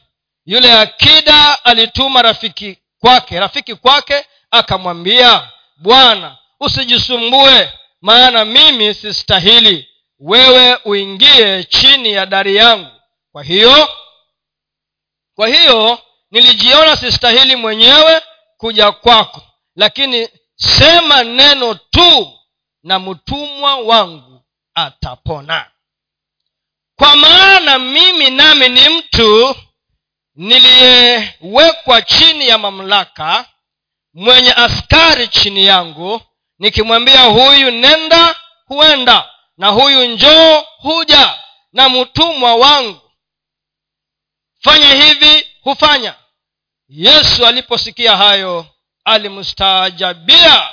Yule 0.47 0.73
akida 0.73 1.65
alituma 1.65 2.23
rafiki 2.23 2.79
kwake 3.01 3.41
rafiki 3.41 3.75
kwake 3.75 4.27
akamwambia 4.51 5.51
bwana 5.77 6.37
usijisumbue 6.61 7.73
maana 8.01 8.45
mimi 8.45 8.95
sistahili. 8.95 9.89
Wewe 10.19 10.79
uingie 10.85 11.65
chini 11.65 12.13
ya 12.13 12.27
dari 12.27 12.57
yangu. 12.57 12.91
Kwa 13.33 13.43
hiyo 13.45 13.89
kwa 15.35 15.49
hiyo 15.49 15.99
nilijiona 16.31 16.97
sistahili 16.97 17.57
mwenyewe 17.57 18.23
kuja 18.57 18.93
kwako. 18.93 19.43
Lakini 19.77 20.29
sema 20.65 21.25
neno 21.25 21.75
tu 21.75 22.39
na 22.83 22.99
mtumwa 22.99 23.77
wangu 23.77 24.45
atapona. 24.75 25.71
Kwa 26.97 27.17
maana 27.17 27.79
mimi 27.79 28.31
nami 28.31 28.69
ni 28.69 28.89
mtu 28.89 29.57
niliyewekwa 30.35 32.03
chini 32.03 32.49
ya 32.49 32.59
mamlaka 32.59 33.49
mwenye 34.15 34.53
askari 34.53 35.29
chini 35.29 35.67
yangu 35.67 36.21
nikimwambia 36.59 37.23
huyu 37.25 37.71
nenda 37.71 38.37
huenda 38.67 39.31
na 39.57 39.69
huyu 39.69 40.05
njoo 40.07 40.61
huja 40.79 41.39
na 41.73 41.89
mtumwa 41.89 42.55
wangu. 42.55 43.01
Fanya 44.61 44.95
hivi 44.95 45.47
hufanya. 45.63 46.15
Yesu 46.89 47.47
aliposikia 47.47 48.17
hayo 48.17 48.67
alimstaajabia 49.05 50.69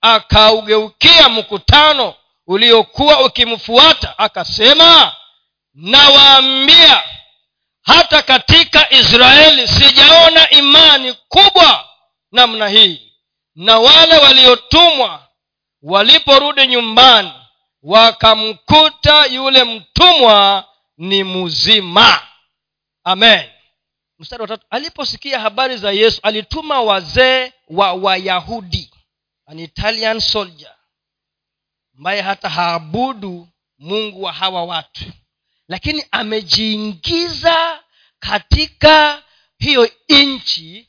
akaugeukia 0.00 1.28
mkutano 1.28 2.14
uliokuwa 2.46 3.24
ukimfuata 3.24 4.18
akasema 4.18 5.16
nawaambia 5.74 7.02
hata 7.82 8.22
katika 8.22 8.92
israeli 8.92 9.68
sijaona 9.68 10.50
imani 10.50 11.12
kubwa 11.28 11.88
namna 12.32 12.68
hii. 12.68 13.12
Na 13.54 13.78
wale 13.78 14.16
waliotumwa 14.18 15.28
waliporudi 15.82 16.66
nyumbani 16.66 17.32
wakamkuta 17.82 19.26
yule 19.26 19.64
mtumwa 19.64 20.64
ni 20.98 21.24
mzima 21.24 22.22
amen 23.04 23.50
mstari 24.18 24.42
wa 24.42 24.48
tatu 24.48 24.66
aliposikia 24.70 25.40
habari 25.40 25.76
za 25.76 25.92
yesu 25.92 26.20
alituma 26.22 26.80
wazee 26.82 27.52
wa 27.68 27.92
wayahudi 27.92 28.90
an 29.46 29.58
italian 29.58 30.20
soldier 30.20 30.74
ambaye 31.98 32.20
hata 32.20 32.48
haabudu 32.48 33.48
mungu 33.78 34.22
wa 34.22 34.32
hawa 34.32 34.64
watu. 34.64 35.04
Lakini 35.68 36.04
amejiingiza 36.10 37.80
katika 38.18 39.22
hiyo 39.58 39.90
nchi 40.08 40.88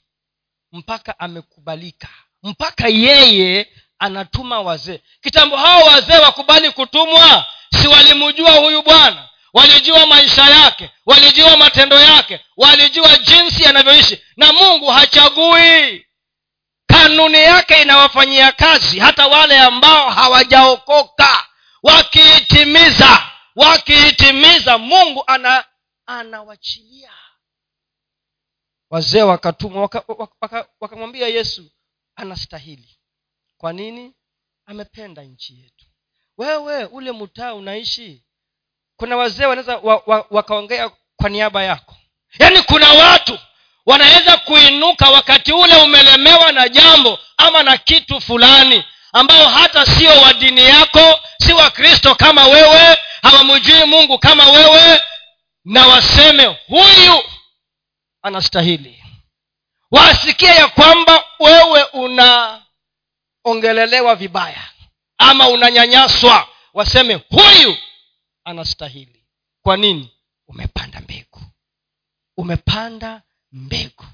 mpaka 0.71 1.19
amekubalika. 1.19 2.09
Mpaka 2.43 2.87
yeye 2.87 3.67
anatuma 3.99 4.61
wazee. 4.61 5.01
Kitambo 5.21 5.57
hao 5.57 5.81
wazee 5.83 6.17
wakubali 6.17 6.71
kutumwa 6.71 7.45
si 7.81 7.87
walimjua 7.87 8.51
huyu 8.51 8.81
bwana 8.83 9.29
walijua 9.55 10.05
maisha 10.05 10.41
yake 10.43 10.91
walijua 11.05 11.57
matendo 11.57 11.99
yake 11.99 12.45
walijua 12.57 13.17
jinsi 13.17 13.65
anavyoishi. 13.65 14.23
Na 14.37 14.53
mungu 14.53 14.87
hachagui. 14.87 16.05
Kanuni 16.87 17.37
yake 17.37 17.81
inawafanyia 17.81 18.51
kazi 18.51 18.99
hata 18.99 19.27
wale 19.27 19.59
ambao 19.59 20.09
hawajaokoka. 20.09 21.47
Wakiitimiza 21.83 23.29
wakiitimiza 23.55 24.77
mungu 24.77 25.23
ana 25.27 25.65
anawachilia. 26.05 27.11
Wazee 28.89 29.21
wakatumwa 29.21 29.81
wakamwambia 29.81 30.25
waka, 30.41 30.57
waka, 30.57 30.69
waka 30.79 31.27
yesu 31.27 31.71
anastahili. 32.15 32.99
Kwa 33.57 33.73
nini? 33.73 34.13
Amependa 34.65 35.23
nchi 35.23 35.59
yetu. 35.61 35.85
Wewe 36.37 36.85
ule 36.85 37.11
mtaa 37.11 37.53
unaishi 37.53 38.24
kuna 38.97 39.17
wazee 39.17 39.45
wanaweza 39.45 39.77
wa, 39.77 40.01
wa, 40.05 40.25
wakaongea 40.31 40.89
kwa 41.15 41.29
niaba 41.29 41.63
yako. 41.63 41.95
Yaani 42.39 42.61
kuna 42.61 42.89
watu 42.91 43.39
wanaweza 43.85 44.37
kuinuka 44.37 45.09
wakati 45.09 45.51
ule 45.53 45.75
umelemewa 45.75 46.51
na 46.51 46.69
jambo 46.69 47.19
ama 47.37 47.63
na 47.63 47.77
kitu 47.77 48.21
fulani 48.21 48.83
ambao 49.13 49.47
hata 49.47 49.85
sio 49.85 50.21
wa 50.21 50.33
dini 50.33 50.65
yako 50.65 51.19
si 51.37 51.53
wakristo 51.53 52.15
kama 52.15 52.47
wewe 52.47 52.97
hawamjui 53.21 53.83
mungu 53.85 54.19
kama 54.19 54.49
wewe 54.51 55.01
na 55.65 55.87
waseme 55.87 56.45
huyu 56.67 57.23
anastahili. 58.21 59.03
Wasikie 59.91 60.47
ya 60.49 60.67
kwamba 60.67 61.23
wewe 61.39 61.83
unaongelelewa 61.83 64.15
vibaya 64.15 64.63
ama 65.17 65.47
unanyanyaswa. 65.49 66.47
Waseme 66.73 67.13
huyu 67.29 67.77
anastahili. 68.45 69.25
Kwa 69.61 69.77
nini? 69.77 70.11
Umepanda 70.47 70.99
mbegu. 71.01 71.41
Umepanda 72.37 73.21
mbegu. 73.51 74.05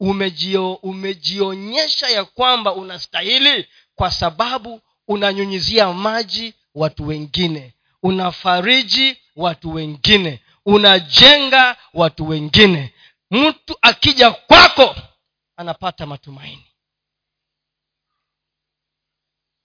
Umejio, 0.00 0.74
umejionyesha 0.74 2.08
ya 2.08 2.24
kwamba 2.24 2.74
unastahili 2.74 3.68
kwa 3.94 4.10
sababu 4.10 4.80
unanyunyizia 5.08 5.92
maji 5.92 6.54
watu 6.74 7.06
wengine. 7.06 7.74
Unafariji 8.02 9.16
watu 9.36 9.74
wengine. 9.74 10.40
Unajenga 10.66 11.76
watu 11.94 12.28
wengine. 12.28 12.94
Mtu 13.30 13.76
akija 13.82 14.30
kwako 14.30 14.96
anapata 15.56 16.06
matumaini. 16.06 16.66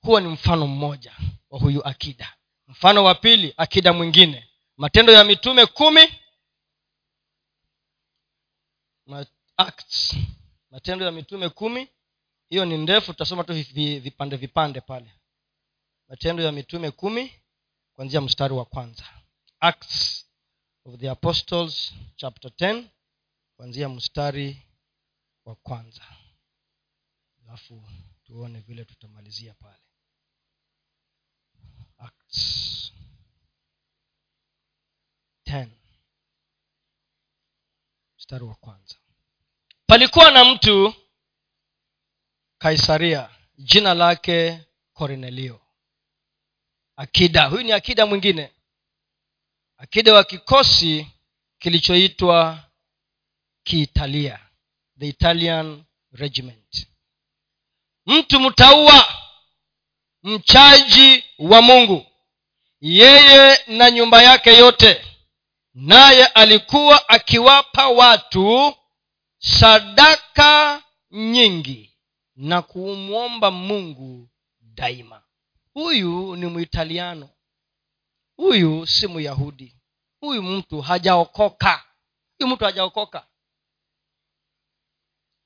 Huo 0.01 0.19
ni 0.19 0.28
mfano 0.28 0.67
mmoja 0.67 1.13
wa 1.49 1.60
huyu 1.60 1.86
akida 1.88 2.34
mfano 2.67 3.04
wa 3.04 3.15
pili 3.15 3.54
akida 3.58 3.93
mwingine. 3.93 4.49
Matendo 4.78 5.13
ya 5.13 5.23
mitume 5.23 5.65
kumi 5.65 6.01
acts. 9.58 10.15
Matendo 10.71 11.06
ya 11.06 11.12
mitume 11.12 11.49
kumi 11.49 11.88
hiyo 12.49 12.65
ni 12.65 12.78
ndefu 12.78 13.12
tutasoma 13.13 13.43
tu 13.43 13.54
vipande 13.99 14.36
vipande 14.38 14.82
pale. 14.82 15.12
Matendo 16.08 16.43
ya 16.43 16.51
mitume 16.51 16.91
kumi 16.91 17.34
kuanzia 17.93 18.21
mstari 18.21 18.54
wa 18.54 18.65
kwanza. 18.65 19.04
Acts 19.60 20.25
of 20.86 20.99
the 20.99 21.10
apostles 21.10 21.93
chapter 22.15 22.51
10 22.51 22.84
kuanzia 23.56 23.89
mstari 23.89 24.62
wa 25.45 25.56
kwanza. 25.56 26.04
Alafu 27.47 27.84
tuone 28.23 28.60
vile 28.60 28.86
tutamalizia 28.86 29.54
pale 29.54 29.85
acts 32.06 32.91
10 35.48 35.68
mstari 38.18 38.44
wa 38.44 38.56
kwanza. 38.56 38.96
Palikuwa 39.88 40.32
na 40.32 40.46
mtu 40.46 40.94
kaisaria 42.58 43.30
jina 43.58 43.94
lake 43.94 44.65
kornelio. 44.94 45.62
Akida 46.96 47.46
huyu 47.48 47.63
ni 47.63 47.72
akida 47.72 48.06
mwingine. 48.06 48.52
Akida 49.78 50.13
wa 50.13 50.24
kikosi 50.24 51.08
kilichoitwa 51.60 52.63
kiitalia 53.63 54.39
the 55.00 55.08
italian 55.08 55.84
regiment. 56.12 56.88
Mtu 58.06 58.39
mtaua 58.39 59.24
mchaji 60.25 61.23
wa 61.39 61.61
mungu. 61.61 62.05
Yeye 62.81 63.59
na 63.67 63.91
nyumba 63.91 64.21
yake 64.23 64.57
yote. 64.57 65.05
Naye 65.73 66.25
alikuwa 66.25 67.09
akiwapa 67.09 67.88
watu 67.89 68.75
sadaka 69.39 70.83
nyingi 71.11 71.97
na 72.35 72.61
kumwomba 72.61 73.51
mungu 73.51 74.29
daima. 74.61 75.21
Huyu 75.73 76.35
ni 76.35 76.45
muitaliano 76.45 77.29
huyu 78.38 78.88
si 78.88 79.07
myahudi. 79.07 79.75
Huyu 80.19 80.43
mtu 80.43 80.81
hajaokoka. 80.81 81.83
Huyu 82.39 82.53
mtu 82.55 82.65
hajaokoka. 82.65 83.27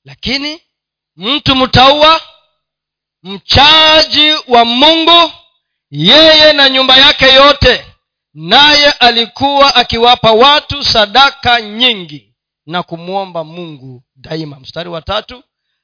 Lakini 0.04 0.62
mtu 1.16 1.56
mtaua 1.56 2.22
mchaji 3.24 4.32
wa 4.48 4.66
mungu 4.66 5.32
yeye 5.92 6.54
na 6.54 6.70
nyumba 6.70 6.98
yake 6.98 7.26
yote 7.34 7.86
naye 8.34 8.92
alikuwa 8.92 9.76
akiwapa 9.76 10.32
watu 10.32 10.84
sadaka 10.84 11.62
nyingi 11.62 12.34
na 12.66 12.84
kumwomba 12.84 13.44
mungu 13.44 14.04
daima. 14.16 14.60
Mstari 14.60 14.90
wa 14.90 15.02
tatu 15.02 15.44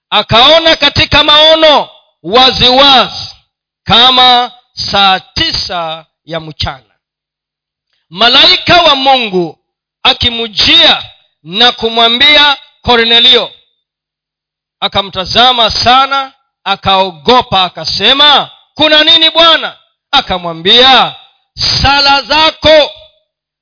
akaona 0.10 0.76
katika 0.76 1.24
maono 1.24 1.90
waziwazi 2.24 2.68
wazi, 2.84 3.36
kama 3.84 4.52
saa 4.74 5.20
tisa 5.20 6.06
ya 6.26 6.40
mchana. 6.40 6.96
Malaika 8.10 8.82
wa 8.82 8.96
mungu 8.96 9.60
akimjia 10.04 11.04
na 11.44 11.72
kumwambia 11.72 12.58
kornelio 12.82 13.52
akamtazama 14.80 15.70
sana 15.70 16.34
akaogopa 16.66 17.64
akasema 17.64 18.52
kuna 18.74 19.04
nini 19.04 19.30
bwana? 19.30 19.80
Akamwambia 20.12 21.16
sala 21.82 22.22
zako 22.22 22.92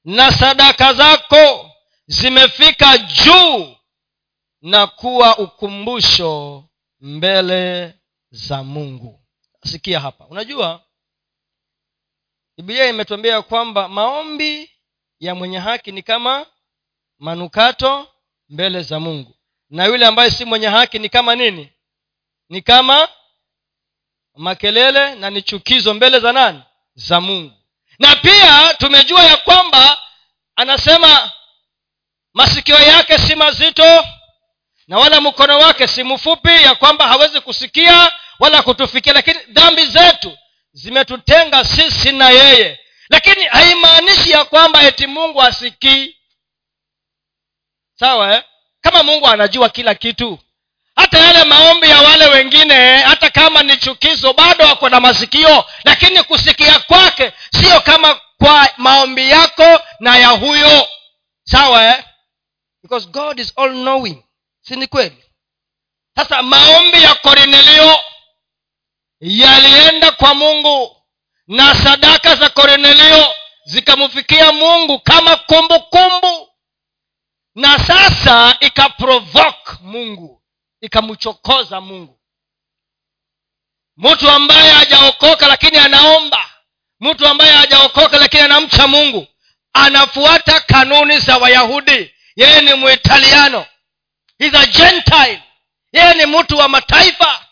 na 0.06 0.32
sadaka 0.32 0.94
zako 0.94 1.72
zimefika 2.08 2.98
juu 2.98 3.76
na 4.62 4.88
kuwa 4.88 5.38
ukumbusho 5.38 6.64
mbele 7.00 7.94
za 8.32 8.64
mungu. 8.64 9.20
Sikia 9.66 10.00
hapa. 10.00 10.26
Unajua 10.26 10.82
bibilia 12.58 12.86
imetuambia 12.90 13.42
kwamba 13.42 13.88
maombi 13.90 14.72
ya 15.20 15.36
mwenye 15.36 15.60
haki 15.60 15.92
ni 15.92 16.04
kama 16.04 16.46
manukato 17.20 18.08
mbele 18.50 18.82
za 18.82 19.00
mungu. 19.00 19.36
Na 19.70 19.86
yule 19.86 20.06
ambaye 20.06 20.32
si 20.32 20.46
mwenye 20.46 20.68
haki 20.68 21.00
ni 21.00 21.10
kama 21.10 21.36
nini 21.36 21.73
ni 22.50 22.62
kama 22.62 23.08
makelele 24.36 25.16
na 25.16 25.30
ni 25.30 25.42
chukizo 25.42 25.94
mbele 25.94 26.20
za 26.20 26.34
nani? 26.34 26.62
Za 26.96 27.22
mungu. 27.22 27.54
Na 28.00 28.16
pia 28.16 28.74
tumejua 28.74 29.24
ya 29.24 29.38
kwamba 29.38 29.98
anasema 30.56 31.32
masikio 32.34 32.80
yake 32.80 33.18
si 33.18 33.36
mazito 33.36 34.06
na 34.88 34.98
wala 34.98 35.22
mkono 35.22 35.60
wake 35.60 35.88
si 35.88 36.04
mfupi 36.04 36.50
ya 36.50 36.76
kwamba 36.76 37.08
hawezi 37.08 37.42
kusikia 37.42 38.12
wala 38.40 38.62
kutufikia. 38.62 39.14
Lakini 39.14 39.40
dhambi 39.48 39.86
zetu 39.86 40.38
zimetutenga 40.72 41.64
sisi 41.66 42.12
na 42.12 42.30
yeye. 42.30 42.80
Lakini 43.10 43.44
haimaanishi 43.46 44.32
ya 44.32 44.46
kwamba 44.46 44.84
eti 44.84 45.08
mungu 45.08 45.42
asikii 45.42 46.16
sawa 47.96 48.36
eh? 48.36 48.44
kama 48.82 49.04
mungu 49.04 49.28
anajua 49.28 49.70
kila 49.70 49.96
kitu 49.96 50.40
hata 51.04 51.20
yale 51.20 51.44
maombi 51.44 51.90
ya 51.90 52.02
wale 52.02 52.26
wengine 52.28 52.98
hata 52.98 53.30
kama 53.30 53.64
ni 53.64 53.78
chukizo 53.78 54.34
bado 54.34 54.68
ako 54.68 54.90
na 54.90 55.00
masikio 55.00 55.66
lakini 55.84 56.24
kusikia 56.24 56.80
kwake 56.80 57.34
sio 57.60 57.82
kama 57.82 58.22
kwa 58.38 58.70
maombi 58.78 59.30
yako 59.30 59.82
na 60.00 60.18
ya 60.18 60.28
huyo 60.28 60.88
sawa 61.44 61.84
eh? 61.84 62.04
because 62.84 63.08
god 63.08 63.40
is 63.40 63.54
all 63.56 63.72
knowing 63.72 64.24
si 64.62 64.76
ni 64.76 64.88
kweli 64.88 65.24
sasa 66.16 66.42
maombi 66.42 67.04
ya 67.04 67.16
korinelio 67.16 68.00
yalienda 69.20 70.12
kwa 70.12 70.34
mungu 70.34 71.04
na 71.48 71.76
sadaka 71.76 72.36
za 72.36 72.50
korinelio 72.50 73.34
zikamfikia 73.66 74.52
mungu 74.52 75.00
kama 75.00 75.36
kumbukumbu 75.36 76.20
kumbu. 76.20 76.50
na 77.56 77.80
sasa 77.80 78.58
ikaprovoke 78.60 79.72
mungu 79.82 80.43
ikamchokoza 80.84 81.82
mungu. 81.82 82.20
Mtu 83.98 84.30
ambaye 84.30 84.72
hajaokoka 84.72 85.48
lakini 85.48 85.78
anaomba. 85.78 86.50
Mtu 87.00 87.28
ambaye 87.28 87.52
hajaokoka 87.54 88.18
lakini 88.18 88.42
anamcha 88.44 88.88
mungu. 88.88 89.28
Anafuata 89.74 90.60
kanuni 90.60 91.20
za 91.20 91.38
wayahudi. 91.38 92.14
Yeye 92.36 92.62
ni 92.62 92.74
muitaliano 92.74 93.66
He's 94.40 94.54
a 94.56 94.66
gentile. 94.66 95.44
Yeye 95.92 96.14
ni 96.14 96.26
mtu 96.26 96.58
wa 96.58 96.70
mataifa. 96.70 97.46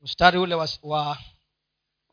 Mstari 0.00 0.38
ule 0.38 0.54
wa, 0.54 0.68
wa, 0.82 1.18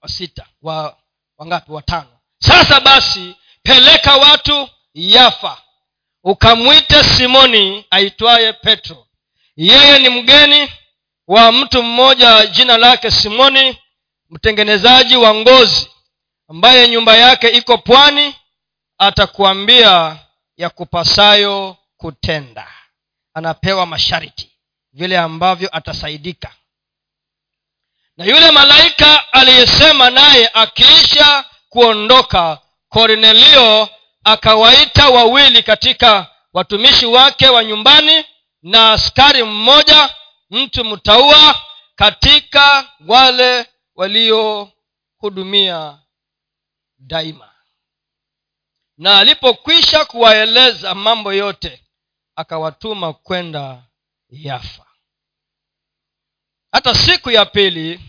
wa 0.01 0.09
sita 0.09 0.45
wa 0.61 0.97
wangapi 1.37 1.71
watano 1.71 2.19
sasa 2.39 2.79
basi 2.79 3.35
peleka 3.63 4.15
watu 4.15 4.69
yafa 4.93 5.61
ukamwite 6.25 7.03
simoni 7.03 7.85
aitwaye 7.91 8.53
petro. 8.53 9.07
Yeye 9.55 9.99
ni 9.99 10.09
mgeni 10.09 10.71
wa 11.27 11.51
mtu 11.51 11.83
mmoja 11.83 12.45
jina 12.45 12.77
lake 12.77 13.11
simoni 13.11 13.77
mtengenezaji 14.29 15.15
wa 15.15 15.33
ngozi 15.35 15.87
ambaye 16.49 16.87
nyumba 16.87 17.17
yake 17.17 17.47
iko 17.49 17.77
pwani 17.77 18.35
atakuambia 18.97 20.15
ya 20.57 20.69
kupasayo 20.69 21.77
kutenda. 21.97 22.67
Anapewa 23.33 23.85
masharti 23.85 24.49
vile 24.93 25.17
ambavyo 25.17 25.69
atasaidika. 25.71 26.51
Na 28.17 28.25
yule 28.25 28.51
malaika 28.51 29.33
aliyesema 29.33 30.09
naye 30.09 30.49
akiisha 30.53 31.45
kuondoka 31.69 32.57
kornelio 32.89 33.89
akawaita 34.25 35.09
wawili 35.09 35.63
katika 35.63 36.31
watumishi 36.53 37.05
wake 37.05 37.49
wa 37.49 37.63
nyumbani 37.63 38.25
na 38.61 38.91
askari 38.93 39.43
mmoja 39.43 40.15
mtu 40.49 40.85
mtaua 40.85 41.61
katika 41.95 42.89
wale 43.07 43.65
waliohudumia 43.95 45.99
daima. 46.99 47.51
Na 48.97 49.17
alipokwisha 49.19 50.05
kuwaeleza 50.05 50.95
mambo 50.95 51.33
yote 51.33 51.83
akawatuma 52.35 53.13
kwenda 53.13 53.83
yafa. 54.29 54.85
Hata 56.71 56.95
siku 56.95 57.31
ya 57.31 57.45
pili 57.45 57.99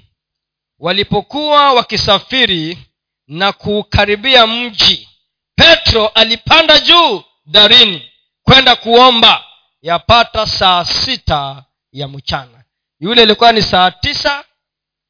walipokuwa 0.78 1.72
wakisafiri 1.72 2.78
na 3.26 3.52
kuukaribia 3.52 4.46
mji 4.46 5.08
petro 5.56 6.08
alipanda 6.08 6.78
juu 6.78 7.24
darini 7.46 8.12
kwenda 8.42 8.76
kuomba. 8.76 9.44
Yapata 9.82 10.46
saa 10.46 10.84
sita 10.84 11.64
ya 11.92 12.08
mchana. 12.08 12.64
Yule 13.00 13.22
ilikuwa 13.22 13.52
ni 13.52 13.62
saa 13.62 13.90
tisa 13.90 14.44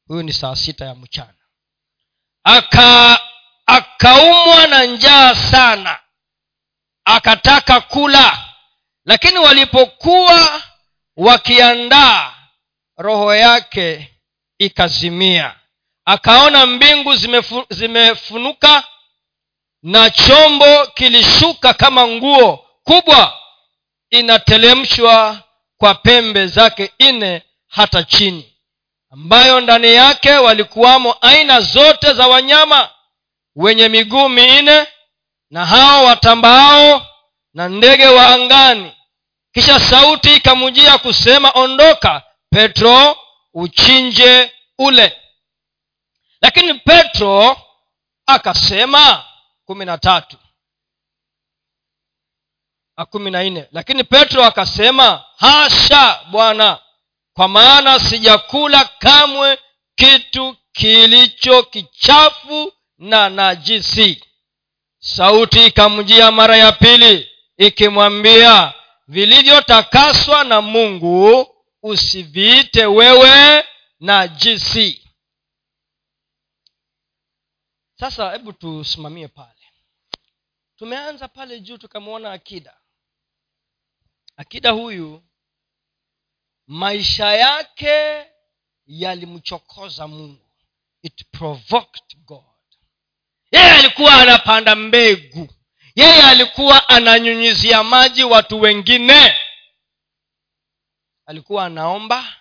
huyu 0.07 0.23
ni 0.23 0.33
saa 0.33 0.55
sita 0.55 0.85
ya 0.85 0.95
mchana. 0.95 1.33
Aka 2.43 3.19
akaumwa 3.65 4.67
na 4.67 4.83
njaa 4.83 5.35
sana. 5.35 5.99
Akataka 7.05 7.81
kula. 7.81 8.43
Lakini 9.05 9.37
walipokuwa 9.37 10.61
wakiandaa 11.17 12.33
roho 12.97 13.35
yake 13.35 14.13
ikazimia. 14.57 15.55
Akaona 16.05 16.65
mbingu 16.65 17.15
zimefu, 17.15 17.65
zimefunuka 17.69 18.83
na 19.83 20.09
chombo 20.09 20.85
kilishuka 20.85 21.73
kama 21.73 22.07
nguo 22.07 22.65
kubwa 22.83 23.33
inatelemshwa 24.09 25.39
kwa 25.77 25.95
pembe 25.95 26.47
zake 26.47 26.91
nne 26.99 27.41
hata 27.67 28.03
chini 28.03 28.53
ambayo 29.11 29.61
ndani 29.61 29.93
yake 29.93 30.31
walikuwamo 30.33 31.15
aina 31.21 31.61
zote 31.61 32.13
za 32.13 32.27
wanyama 32.27 32.89
wenye 33.55 33.89
miguu 33.89 34.29
minne 34.29 34.87
na 35.49 35.65
hao 35.65 36.05
watambaao 36.05 37.05
na 37.53 37.69
ndege 37.69 38.07
wa 38.07 38.27
angani. 38.27 38.91
Kisha 39.53 39.79
sauti 39.79 40.35
ikamujia 40.35 40.97
kusema 40.97 41.51
ondoka 41.55 42.23
petro 42.51 43.17
uchinje 43.53 44.51
ule. 44.79 45.17
Lakini 46.41 46.73
petro 46.73 47.57
akasema 48.25 49.25
kumi 49.67 49.85
na 49.85 49.97
tatu 49.97 50.37
kumi 53.09 53.31
na 53.31 53.43
nne. 53.43 53.67
Lakini 53.71 54.03
petro 54.03 54.43
akasema 54.45 55.23
hasha 55.37 56.19
bwana 56.31 56.79
kwa 57.33 57.47
maana 57.47 57.99
sijakula 57.99 58.85
kamwe 58.85 59.57
kitu 59.95 60.55
kilicho 60.71 61.63
kichafu 61.63 62.73
na 62.97 63.29
najisi. 63.29 64.23
Sauti 64.99 65.65
ikamjia 65.65 66.31
mara 66.31 66.57
ya 66.57 66.71
pili 66.71 67.29
ikimwambia 67.57 68.73
vilivyotakaswa 69.07 70.43
na 70.43 70.61
mungu 70.61 71.47
usiviite 71.83 72.85
wewe 72.85 73.65
najisi 73.99 75.06
sasa 77.99 78.31
hebu 78.31 78.53
tusimamie 78.53 79.27
pale. 79.27 79.53
Tumeanza 80.75 81.27
pale 81.27 81.59
juu 81.59 81.77
tukamwona 81.77 82.31
akida. 82.31 82.77
Akida 84.37 84.71
huyu 84.71 85.23
maisha 86.67 87.25
yake 87.33 88.25
yalimchokoza 88.85 90.07
mungu. 90.07 90.43
It 91.01 91.25
provoked 91.31 92.17
god. 92.25 92.43
Yeye 93.51 93.71
alikuwa 93.71 94.13
anapanda 94.21 94.75
mbegu. 94.75 95.47
Yeye 95.95 96.23
alikuwa 96.23 96.89
ananyunyizia 96.89 97.83
maji 97.83 98.23
watu 98.23 98.61
wengine. 98.61 99.35
Alikuwa 101.25 101.65
anaomba 101.65 102.35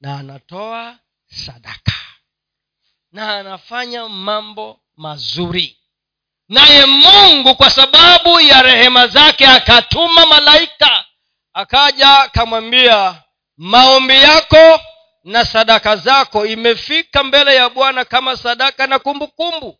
na 0.00 0.18
anatoa 0.18 0.98
sadaka 1.26 1.92
na 3.12 3.36
anafanya 3.38 4.08
mambo 4.08 4.80
mazuri 4.96 5.78
naye 6.48 6.86
mungu 6.86 7.54
kwa 7.54 7.70
sababu 7.70 8.40
ya 8.40 8.62
rehema 8.62 9.06
zake 9.06 9.46
akatuma 9.46 10.26
malaika 10.26 11.04
akaja 11.52 12.18
akamwambia 12.18 13.22
maombi 13.56 14.14
yako 14.14 14.80
na 15.24 15.44
sadaka 15.44 15.96
zako 15.96 16.46
imefika 16.46 17.24
mbele 17.24 17.54
ya 17.54 17.68
bwana 17.68 18.04
kama 18.04 18.36
sadaka 18.36 18.86
na 18.86 18.98
kumbukumbu 18.98 19.52
kumbu. 19.60 19.78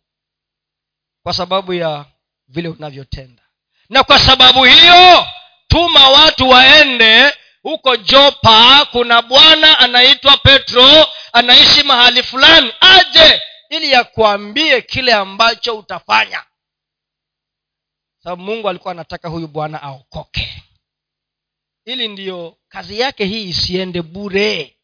kwa 1.23 1.33
sababu 1.33 1.73
ya 1.73 2.05
vile 2.47 2.69
unavyotenda 2.69 3.43
na 3.89 4.03
kwa 4.03 4.19
sababu 4.19 4.63
hiyo 4.63 5.27
tuma 5.67 6.09
watu 6.09 6.49
waende 6.49 7.33
huko 7.67 7.95
jopa 7.97 8.85
kuna 8.91 9.21
bwana 9.21 9.79
anaitwa 9.79 10.37
petro 10.37 11.07
anaishi 11.33 11.83
mahali 11.83 12.23
fulani. 12.23 12.73
Aje 12.79 13.41
ili 13.69 13.91
yakuambie 13.91 14.81
kile 14.81 15.13
ambacho 15.13 15.77
utafanya. 15.77 16.43
Sababu 18.23 18.41
mungu 18.43 18.69
alikuwa 18.69 18.91
anataka 18.91 19.29
huyu 19.29 19.47
bwana 19.47 19.81
aokoke. 19.81 20.63
Ili 21.85 22.07
ndiyo 22.07 22.57
kazi 22.69 22.99
yake 22.99 23.25
hii 23.25 23.49
isiende 23.49 24.01
bure. 24.01 24.77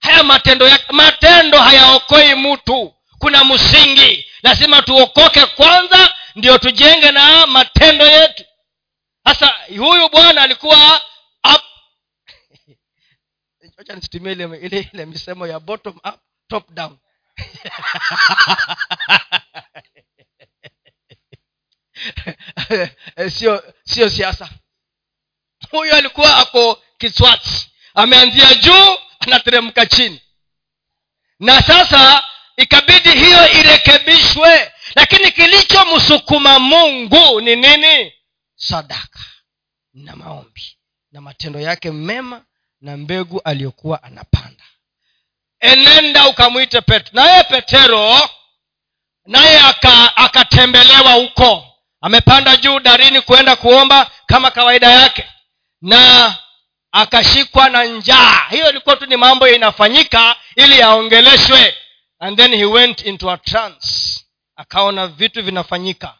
Haya 0.00 0.22
matendo 0.22 0.68
ya, 0.68 0.78
matendo 0.90 1.58
hayaokoi 1.58 2.34
mtu. 2.34 2.94
Kuna 3.18 3.44
msingi. 3.44 4.26
Lazima 4.42 4.82
tuokoke 4.82 5.46
kwanza 5.46 6.14
ndio 6.34 6.58
tujenge 6.58 7.10
na 7.10 7.46
matendo 7.46 8.06
yetu. 8.06 8.44
Sasa 9.24 9.54
huyu 9.78 10.08
bwana 10.08 10.42
alikuwa 10.42 11.02
acha 13.78 13.94
nisitumie 13.94 14.32
ile, 14.32 14.44
ile, 14.58 14.90
ile 14.92 15.06
misemo 15.06 15.46
ya 15.46 15.60
bottom 15.60 15.96
up 15.96 16.20
top 16.48 16.70
down. 16.70 16.98
Sio 23.30 23.62
sio 23.84 24.10
siasa. 24.10 24.48
Huyu 25.70 25.94
alikuwa 25.94 26.36
ako 26.38 26.82
kiswati. 26.98 27.70
Ameanzia 27.94 28.54
juu 28.54 28.96
anateremka 29.20 29.86
chini. 29.86 30.22
Na 31.40 31.62
sasa 31.62 32.24
ikabidi 32.56 33.10
hiyo 33.10 33.50
irekebishwe. 33.52 34.72
Lakini 34.94 35.32
kilichomsukuma 35.32 36.58
mungu 36.58 37.40
ni 37.40 37.56
nini? 37.56 38.12
Sadaka 38.56 39.20
na 39.94 40.16
maombi. 40.16 40.78
Na 41.12 41.20
matendo 41.20 41.60
yake 41.60 41.90
mema 41.90 42.44
na 42.84 42.96
mbegu 42.96 43.40
aliyokuwa 43.44 44.02
anapanda. 44.02 44.64
Enenda 45.60 46.28
ukamwite 46.28 46.80
petro. 46.80 47.10
Naye 47.12 47.44
petero 47.44 48.28
naye 49.26 49.60
akatembelewa 50.16 51.12
huko. 51.12 51.66
Amepanda 52.00 52.56
juu 52.56 52.80
darini 52.80 53.20
kuenda 53.20 53.56
kuomba 53.56 54.10
kama 54.26 54.50
kawaida 54.50 54.90
yake. 54.90 55.24
Na 55.82 56.34
akashikwa 56.92 57.68
na 57.68 57.84
njaa. 57.84 58.46
Hiyo 58.50 58.70
ilikuwa 58.70 58.96
tu 58.96 59.06
ni 59.06 59.16
mambo 59.16 59.48
inafanyika 59.48 60.36
ili 60.56 60.78
yaongeleshwe 60.78 61.74
and 62.18 62.36
then 62.36 62.54
he 62.56 62.64
went 62.64 63.06
into 63.06 63.30
a 63.30 63.36
trance. 63.36 64.20
Akaona 64.56 65.06
vitu 65.06 65.42
vinafanyika. 65.42 66.14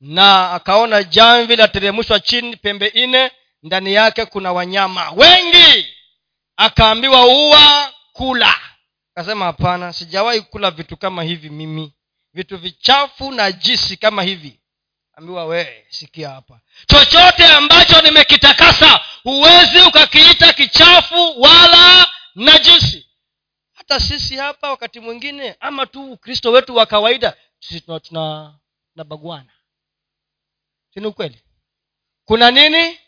Na 0.00 0.52
akaona 0.52 1.02
jamvi 1.02 1.56
lateremshwa 1.56 2.20
chini 2.20 2.56
pembe 2.56 2.92
nne 2.94 3.30
ndani 3.62 3.94
yake 3.94 4.26
kuna 4.26 4.52
wanyama 4.52 5.10
wengi. 5.10 5.94
Akaambiwa 6.56 7.26
uwa 7.26 7.92
kula. 8.12 8.54
Akasema 9.14 9.44
hapana 9.44 9.92
sijawahi 9.92 10.40
kula 10.40 10.70
vitu 10.70 10.96
kama 10.96 11.22
hivi 11.22 11.50
mimi. 11.50 11.92
Vitu 12.34 12.58
vichafu 12.58 13.32
na 13.32 13.52
jisi 13.52 13.96
kama 13.96 14.22
hivi. 14.22 14.60
Ambiwa 15.14 15.44
wee 15.44 15.84
sikia 15.88 16.30
hapa. 16.30 16.60
Chochote 16.86 17.46
ambacho 17.46 18.00
nimekitakasa 18.02 19.00
huwezi 19.22 19.80
ukakiita 19.88 20.52
kichafu 20.52 21.40
wala 21.42 22.06
najisi 22.34 23.06
hata 23.72 24.00
sisi 24.00 24.36
hapa 24.36 24.70
wakati 24.70 25.00
mwingine 25.00 25.56
ama 25.60 25.86
tu 25.86 26.12
ukristo 26.12 26.52
wetu 26.52 26.76
wa 26.76 26.86
kawaida 26.86 27.36
sisi 27.60 27.80
tuna 27.80 28.00
tunabagwana 28.92 29.52
sini 30.94 31.06
ukweli? 31.06 31.42
Kuna 32.24 32.50
nini 32.50 32.98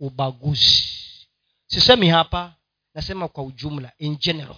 ubaguzi. 0.00 0.88
Sisemi 1.66 2.08
hapa 2.08 2.54
nasema 2.94 3.28
kwa 3.28 3.44
ujumla 3.44 3.92
in 3.98 4.16
general. 4.16 4.56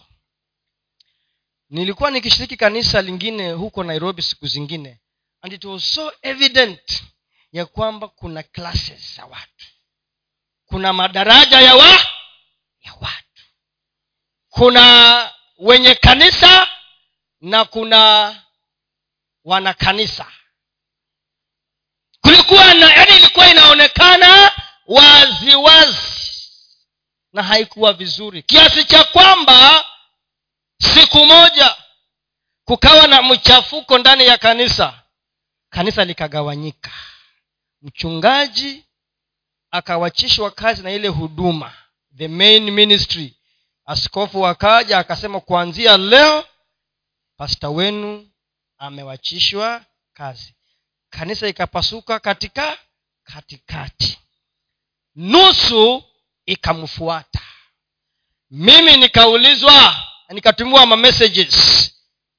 Nilikuwa 1.71 2.11
nikishiriki 2.11 2.57
kanisa 2.57 3.03
lingine 3.03 3.53
huko 3.53 3.85
nairobi 3.85 4.23
siku 4.23 4.47
zingine 4.47 5.01
and 5.43 5.53
it 5.53 5.65
was 5.65 5.95
so 5.95 6.13
evident 6.23 7.03
ya 7.53 7.67
kwamba 7.67 8.09
kuna 8.09 8.43
classes 8.43 9.17
za 9.17 9.25
watu. 9.25 9.67
Kuna 10.67 10.93
madaraja 10.93 11.61
ya 11.61 11.75
wa 11.75 11.89
ya 12.83 12.95
watu. 13.01 13.43
Kuna 14.49 15.31
wenye 15.59 15.95
kanisa 15.95 16.69
na 17.41 17.65
kuna 17.65 18.35
wanakanisa. 19.45 20.33
Kulikuwa 22.21 22.75
na 22.75 22.91
yaani 22.93 23.17
ilikuwa 23.17 23.51
inaonekana 23.51 24.50
waziwazi. 24.91 25.57
Wazi. 25.57 26.21
na 27.33 27.43
haikuwa 27.43 27.93
vizuri. 27.93 28.43
Kiasi 28.43 28.85
cha 28.85 29.05
kwamba 29.05 29.85
siku 30.95 31.27
moja 31.27 31.77
kukawa 32.65 33.07
na 33.07 33.23
mchafuko 33.23 33.99
ndani 33.99 34.27
ya 34.27 34.39
kanisa. 34.39 35.03
Kanisa 35.71 36.05
likagawanyika. 36.05 36.91
Mchungaji 37.83 38.85
akawachishwa 39.71 40.51
kazi 40.51 40.83
na 40.83 40.91
ile 40.93 41.09
huduma 41.09 41.73
the 42.17 42.29
main 42.29 42.71
ministry. 42.71 43.37
Askofu 43.87 44.47
akaja 44.47 44.99
akasema 44.99 45.41
kuanzia 45.41 45.97
leo 45.97 46.45
pasta 47.37 47.71
wenu 47.71 48.31
amewachishwa 48.79 49.85
kazi. 50.13 50.55
Kanisa 51.11 51.49
ikapasuka 51.49 52.19
katika 52.19 52.79
katikati 53.25 54.20
nusu 55.17 56.03
ikamfuata. 56.47 57.41
Mimi 58.51 58.97
nikaulizwa 58.97 59.97
nikatumiwa 60.29 60.87
mamessages 60.87 61.91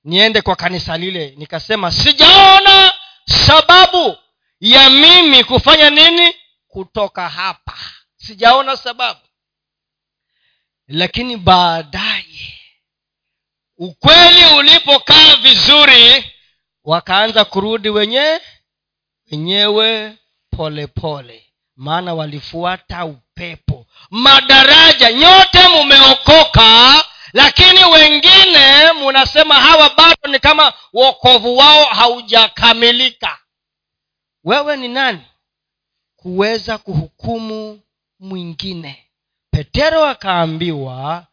niende 0.04 0.42
kwa 0.42 0.56
kanisa 0.56 0.98
lile. 0.98 1.34
Nikasema 1.38 1.92
sijaona 1.92 2.94
sababu 3.26 4.18
ya 4.60 4.90
mimi 4.90 5.44
kufanya 5.44 5.90
nini 5.90 6.36
kutoka 6.68 7.30
hapa. 7.30 7.78
Sijaona 8.18 8.78
sababu. 8.78 9.20
Lakini 10.88 11.38
baadaye 11.38 12.54
ukweli 13.78 14.46
ulipokaa 14.58 15.36
vizuri 15.36 16.32
wakaanza 16.84 17.46
kurudi 17.46 17.90
wenye 17.90 18.42
wenyewe 19.32 20.18
polepole 20.58 21.51
maana 21.76 22.14
walifuata 22.14 23.06
upepo. 23.06 23.86
Madaraja 24.12 25.12
nyote 25.12 25.68
mumeokoka 25.68 27.04
lakini 27.34 27.86
wengine 27.86 28.92
munasema 28.94 29.56
hawa 29.56 29.90
bado 29.98 30.28
ni 30.32 30.40
kama 30.40 30.74
wokovu 30.94 31.58
wao 31.58 31.84
haujakamilika. 31.86 33.38
Wewe 34.44 34.78
ni 34.78 34.88
nani 34.88 35.22
kuweza 36.16 36.78
kuhukumu 36.78 37.82
mwingine? 38.20 39.08
Petero 39.52 40.06
akaambiwa 40.06 41.28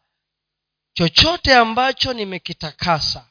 chochote 0.93 1.55
ambacho 1.55 2.13
nimekitakasa 2.13 3.25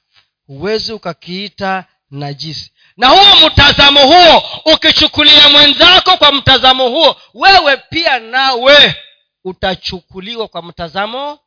huwezi 0.46 0.92
ukakiita 0.92 1.84
najisi. 2.10 2.72
Na 2.96 3.08
huo 3.08 3.48
mtazamo 3.48 4.00
huo 4.06 4.44
ukichukulia 4.74 5.48
mwenzako 5.48 6.16
kwa 6.16 6.32
mtazamo 6.32 6.88
huo 6.88 7.20
wewe 7.34 7.76
pia 7.76 8.18
nawe 8.18 8.96
utachukuliwa 9.44 10.48
kwa 10.48 10.62
mtazamo 10.62 11.38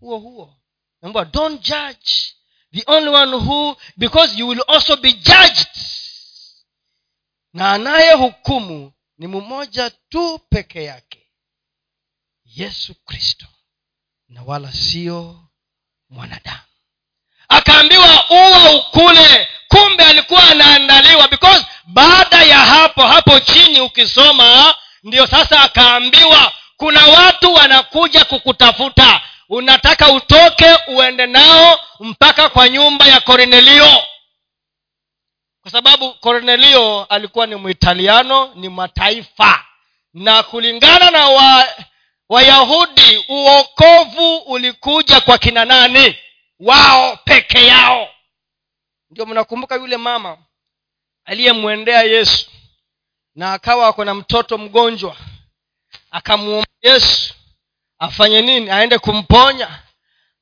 huo 0.00 0.18
huo. 0.18 0.56
Remember, 1.02 1.24
don't 1.32 1.60
judge 1.62 2.34
the 2.72 2.82
only 2.86 3.08
one 3.08 3.36
who 3.36 3.76
because 3.96 4.38
you 4.38 4.48
will 4.48 4.64
also 4.68 4.96
be 4.96 5.12
judged. 5.12 5.68
Na 7.52 7.72
anayehukumu 7.72 8.92
ni 9.18 9.26
mmoja 9.26 9.90
tu 9.90 10.38
peke 10.38 10.84
yake 10.84 11.28
yesu 12.44 12.94
kristo 12.94 13.46
na 14.28 14.42
wala 14.42 14.72
sio 14.72 15.48
mwanadamu 16.08 16.62
akaambiwa 17.52 18.24
uwa 18.30 18.70
ukule 18.74 19.48
kumbe 19.68 20.04
alikuwa 20.04 20.48
anaandaliwa. 20.50 21.28
Because 21.28 21.66
baada 21.86 22.42
ya 22.42 22.58
hapo 22.58 23.02
hapo 23.02 23.40
chini 23.40 23.80
ukisoma 23.80 24.74
ndio 25.02 25.26
sasa 25.26 25.60
akaambiwa 25.60 26.52
kuna 26.76 27.06
watu 27.06 27.54
wanakuja 27.54 28.24
kukutafuta. 28.24 29.20
Unataka 29.48 30.12
utoke 30.12 30.66
uende 30.88 31.26
nao 31.26 31.80
mpaka 32.00 32.48
kwa 32.48 32.68
nyumba 32.68 33.06
ya 33.06 33.20
kornelio 33.20 34.02
kwa 35.62 35.70
sababu 35.70 36.14
kornelio 36.14 37.04
alikuwa 37.08 37.46
ni 37.46 37.54
mwitaliano 37.54 38.50
ni 38.54 38.68
mataifa. 38.68 39.64
Na 40.14 40.42
kulingana 40.42 41.10
na 41.10 41.26
wa 41.28 41.68
wayahudi 42.28 43.24
uokovu 43.28 44.36
ulikuja 44.36 45.20
kwa 45.20 45.38
kina 45.38 45.64
nani 45.64 46.16
wao 46.60 47.16
peke 47.16 47.66
yao. 47.66 48.08
Ndio 49.10 49.26
mnakumbuka 49.26 49.74
yule 49.74 49.96
mama 49.96 50.38
aliyemwendea 51.24 52.02
yesu 52.02 52.50
na 53.34 53.52
akawa 53.52 53.88
ako 53.88 54.04
na 54.04 54.14
mtoto 54.14 54.58
mgonjwa. 54.58 55.16
Akamwomba 56.10 56.66
yesu 56.82 57.34
afanye 57.98 58.42
nini? 58.42 58.70
Aende 58.70 58.98
kumponya. 58.98 59.82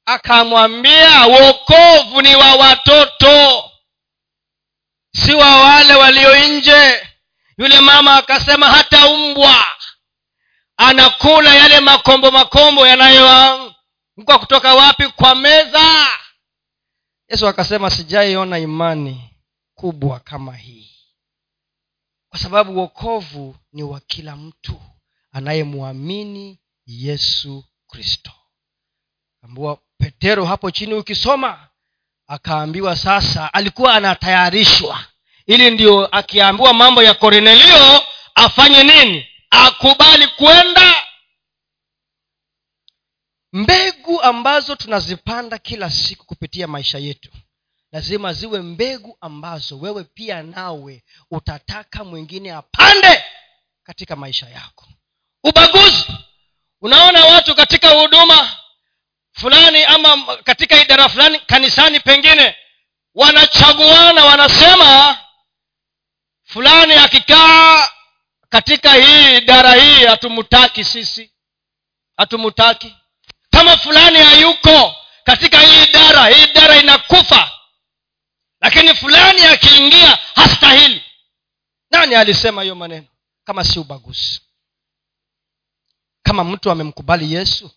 Akamwambia 0.07 1.27
wokovu 1.27 2.23
ni 2.23 2.35
wa 2.37 2.55
watoto 2.55 3.65
si 5.13 5.35
wa 5.35 5.61
wale 5.61 5.95
walio 5.95 6.49
nje. 6.49 7.07
Yule 7.59 7.81
mama 7.81 8.17
akasema 8.17 8.67
hata 8.71 9.07
umbwa 9.07 9.65
anakula 10.77 11.55
yale 11.55 11.81
makombo 11.81 12.31
makombo 12.31 12.87
yanayoanguka 14.17 14.39
kutoka 14.39 14.75
wapi? 14.75 15.09
Kwa 15.09 15.35
meza! 15.35 16.09
Yesu 17.29 17.49
akasema 17.49 17.91
sijaiona 17.91 18.59
imani 18.59 19.31
kubwa 19.75 20.21
kama 20.21 20.57
hii. 20.57 20.91
Kwa 22.29 22.39
sababu 22.39 22.79
wokovu 22.79 23.57
ni 23.73 23.83
wa 23.83 24.01
kila 24.01 24.37
mtu 24.37 24.81
anayemwamini 25.33 26.59
yesu 26.87 27.65
kristo. 27.87 28.31
Ambua 29.43 29.79
petero 29.99 30.45
hapo 30.45 30.71
chini 30.71 30.95
ukisoma 30.95 31.69
akaambiwa 32.27 32.97
sasa 32.97 33.55
alikuwa 33.55 33.95
anatayarishwa. 33.95 35.05
Ili 35.47 35.71
ndio 35.71 36.07
akiambiwa 36.07 36.75
mambo 36.75 37.03
ya 37.03 37.15
kornelio 37.15 38.03
afanye 38.35 38.83
nini? 38.83 39.27
Akubali 39.51 40.27
kwenda 40.29 40.95
mbegu 43.53 44.23
ambazo 44.23 44.77
tunazipanda 44.77 45.59
kila 45.59 45.91
siku 45.91 46.27
kupitia 46.27 46.67
maisha 46.67 46.99
yetu 46.99 47.31
lazima 47.93 48.33
ziwe 48.33 48.63
mbegu 48.63 49.19
ambazo 49.21 49.79
wewe 49.79 50.05
pia 50.05 50.43
nawe 50.43 51.05
utataka 51.31 52.05
mwingine 52.05 52.53
apande 52.53 53.25
katika 53.83 54.17
maisha 54.17 54.49
yako. 54.49 54.89
Ubaguzi. 55.45 56.05
Unaona 56.81 57.25
watu 57.25 57.55
katika 57.55 57.91
huduma 57.91 58.57
fulani 59.33 59.85
ama 59.85 60.37
katika 60.37 60.83
idara 60.83 61.09
fulani 61.09 61.39
kanisani 61.41 62.01
pengine 62.01 62.57
wanachaguana 63.15 64.25
wanasema 64.25 65.19
fulani 66.45 66.93
akikaa 66.95 67.91
katika 68.49 68.95
hii 68.95 69.37
idara 69.37 69.75
hii 69.75 70.05
hatumutaki 70.05 70.85
sisi 70.85 71.31
hatumutaki 72.17 72.95
kama 73.61 73.77
fulani 73.77 74.19
hayuko 74.19 74.97
katika 75.25 75.61
hii 75.61 75.83
idara 75.85 76.27
hii 76.29 76.45
idara 76.45 76.77
inakufa. 76.77 77.51
Lakini 78.61 78.95
fulani 78.95 79.45
akiingia 79.45 80.19
hastahili. 80.35 81.05
Nani 81.91 82.15
alisema 82.15 82.63
hiyo 82.63 82.75
maneno? 82.75 83.07
Kama 83.45 83.65
si 83.65 83.79
ubaguzi. 83.79 84.41
Kama 86.23 86.45
mtu 86.45 86.71
amemkubali 86.71 87.33
yesu 87.33 87.71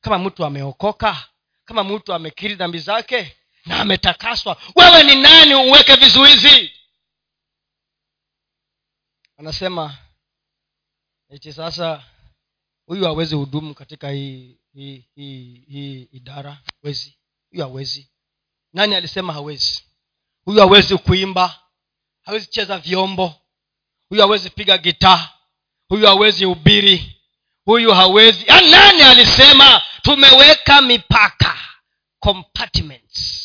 kama 0.00 0.18
mtu 0.18 0.44
ameokoka 0.44 1.28
kama 1.64 1.84
mtu 1.84 2.14
amekiri 2.14 2.54
dhambi 2.54 2.78
zake 2.78 3.36
na 3.66 3.80
ametakaswa 3.80 4.56
wewe 4.76 5.02
ni 5.02 5.14
nani 5.22 5.54
uweke 5.54 5.94
vizuizi? 5.96 6.72
Anasema 9.38 9.98
eti 11.30 11.52
sasa 11.52 12.02
huyu 12.86 13.04
hawezi 13.04 13.34
hudumu 13.34 13.74
katika 13.74 14.10
hii 14.10 14.56
hii 14.74 15.04
hii 15.14 15.64
hii 15.68 16.08
idara? 16.12 16.58
Wezi 16.82 17.18
huyu 17.50 17.62
hawezi. 17.62 18.08
Nani 18.72 18.94
alisema 18.94 19.32
hawezi? 19.32 19.84
Huyu 20.44 20.60
hawezi 20.60 20.96
kuimba. 20.98 21.60
Hawezi 22.22 22.46
cheza 22.46 22.78
vyombo. 22.78 23.34
Huyu 24.08 24.20
hawezi 24.22 24.50
piga 24.50 24.78
gitaa. 24.78 25.30
Huyu 25.88 26.06
hawezi 26.06 26.46
ubiri 26.46 27.16
huyu 27.64 27.94
hawezi. 27.94 28.44
Ya 28.46 28.60
nani 28.60 29.02
alisema? 29.02 29.82
Tumeweka 30.02 30.82
mipaka. 30.82 31.58
Compartments. 32.18 33.40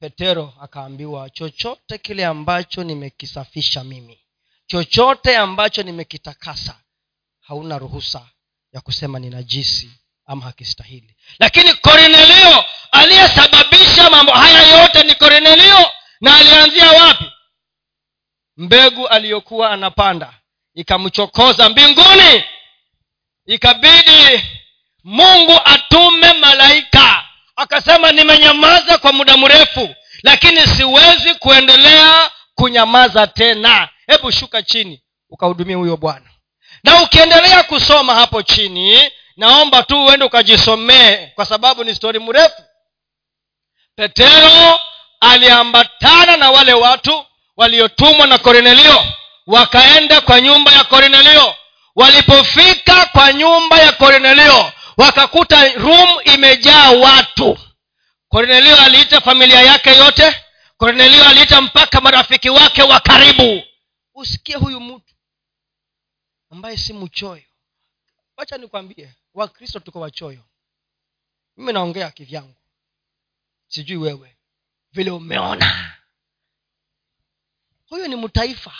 Petero 0.00 0.54
akaambiwa 0.60 1.30
chochote 1.30 1.98
kile 1.98 2.26
ambacho 2.26 2.84
nimekisafisha 2.84 3.84
mimi 3.84 4.20
chochote 4.66 5.36
ambacho 5.36 5.82
nimekitakasa 5.82 6.80
hauna 7.48 7.78
ruhusa 7.78 8.26
ya 8.72 8.80
kusema 8.80 9.18
ni 9.18 9.30
najisi 9.30 9.90
ama 10.26 10.44
hakistahili. 10.44 11.16
Lakini 11.38 11.74
kornelio 11.74 12.64
aliyesababisha 12.92 14.10
mambo 14.10 14.32
haya 14.32 14.80
yote 14.82 15.02
ni 15.02 15.14
kornelio 15.14 15.90
na 16.20 16.36
alianzia 16.36 16.92
wapi? 16.92 17.24
Mbegu 18.56 19.08
aliyokuwa 19.08 19.70
anapanda 19.70 20.32
ikamchokoza 20.74 21.68
mbinguni. 21.68 22.44
Ikabidi 23.46 24.44
mungu 25.04 25.60
atume 25.64 26.32
malaika. 26.32 27.24
Akasema 27.56 28.12
nimenyamaza 28.12 28.98
kwa 28.98 29.12
muda 29.12 29.36
mrefu 29.36 29.94
lakini 30.22 30.60
siwezi 30.60 31.34
kuendelea 31.34 32.30
kunyamaza 32.54 33.26
tena. 33.26 33.88
Hebu 34.06 34.32
shuka 34.32 34.62
chini 34.62 35.02
ukahudumia 35.30 35.76
huyo 35.76 35.96
bwana 35.96 36.30
na 36.86 37.02
ukiendelea 37.02 37.62
kusoma 37.62 38.14
hapo 38.14 38.42
chini 38.42 39.10
naomba 39.36 39.82
tu 39.82 40.04
uende 40.04 40.24
ukajisomee 40.24 41.26
kwa 41.34 41.46
sababu 41.46 41.84
ni 41.84 41.94
stori 41.94 42.18
mrefu. 42.18 42.62
Petero 43.96 44.80
aliambatana 45.20 46.36
na 46.36 46.50
wale 46.50 46.72
watu 46.72 47.26
waliotumwa 47.56 48.26
na 48.26 48.38
kornelio 48.38 49.04
wakaenda 49.46 50.20
kwa 50.20 50.40
nyumba 50.40 50.72
ya 50.72 50.84
kornelio. 50.84 51.54
Walipofika 51.96 53.06
kwa 53.06 53.32
nyumba 53.32 53.78
ya 53.78 53.92
kornelio 53.92 54.72
wakakuta 54.96 55.68
room 55.68 56.08
imejaa 56.24 56.90
watu. 56.90 57.58
Kornelio 58.28 58.76
aliita 58.76 59.20
familia 59.20 59.60
yake 59.62 59.96
yote. 59.96 60.36
Kornelio 60.76 61.28
aliita 61.28 61.60
mpaka 61.60 62.00
marafiki 62.00 62.50
wake 62.50 62.82
wa 62.82 63.00
karibu. 63.00 63.62
Usikie 64.14 64.56
huyu 64.56 64.80
mtu 64.80 65.05
ambaye 66.56 66.76
si 66.76 66.92
mchoyo. 66.92 67.42
Wacha 68.36 68.58
nikwambie 68.58 69.10
wakristo 69.34 69.80
tuko 69.80 70.00
wachoyo. 70.00 70.44
Mimi 71.56 71.72
naongea 71.72 72.10
kivyangu. 72.10 72.54
Sijui 73.68 73.96
wewe. 73.96 74.36
Vile 74.92 75.10
umeona. 75.10 75.94
Huyu 77.88 78.08
ni 78.08 78.16
mtaifa. 78.16 78.72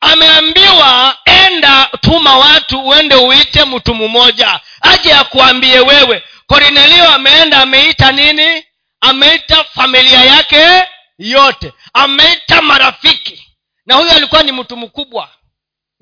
Ameambiwa 0.00 1.18
enda 1.24 1.84
tuma 2.00 2.36
watu 2.38 2.86
uende 2.88 3.14
uite 3.14 3.64
mtu 3.64 3.94
mmoja. 3.94 4.60
Aje 4.80 5.14
akuambie 5.14 5.80
wewe. 5.80 6.24
Kornelio 6.46 7.08
ameenda 7.08 7.62
ameita 7.62 8.12
nini? 8.12 8.64
Ameita 9.00 9.64
familia 9.64 10.24
yake 10.24 10.88
yote. 11.18 11.72
Ameita 11.92 12.62
marafiki. 12.62 13.56
Na 13.86 13.94
huyo 13.94 14.12
alikuwa 14.12 14.42
ni 14.42 14.52
mtu 14.52 14.76
mkubwa 14.76 15.30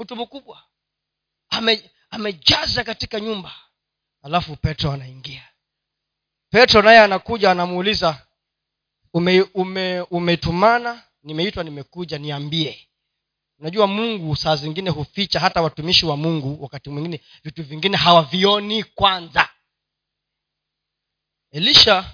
mtu 0.02 0.16
mkubwa 0.16 0.62
Ame, 1.48 1.90
amejaza 2.10 2.84
katika 2.84 3.20
nyumba. 3.20 3.54
Alafu 4.22 4.56
petro 4.56 4.92
anaingia. 4.92 5.48
Petro 6.50 6.82
naye 6.82 6.98
anakuja 7.00 7.50
anamuuliza 7.50 8.26
ume, 9.14 9.42
ume, 9.42 10.00
umetumana? 10.00 11.02
Nimeitwa 11.22 11.64
nimekuja 11.64 12.18
niambie. 12.18 12.88
Unajua 13.58 13.86
mungu 13.86 14.36
saa 14.36 14.56
zingine 14.56 14.90
huficha 14.90 15.40
hata 15.40 15.62
watumishi 15.62 16.06
wa 16.06 16.16
mungu 16.16 16.62
wakati 16.62 16.90
mwingine 16.90 17.20
vitu 17.44 17.62
vingine 17.64 17.96
hawavioni 17.96 18.84
kwanza. 18.84 19.48
Elisha 21.50 22.10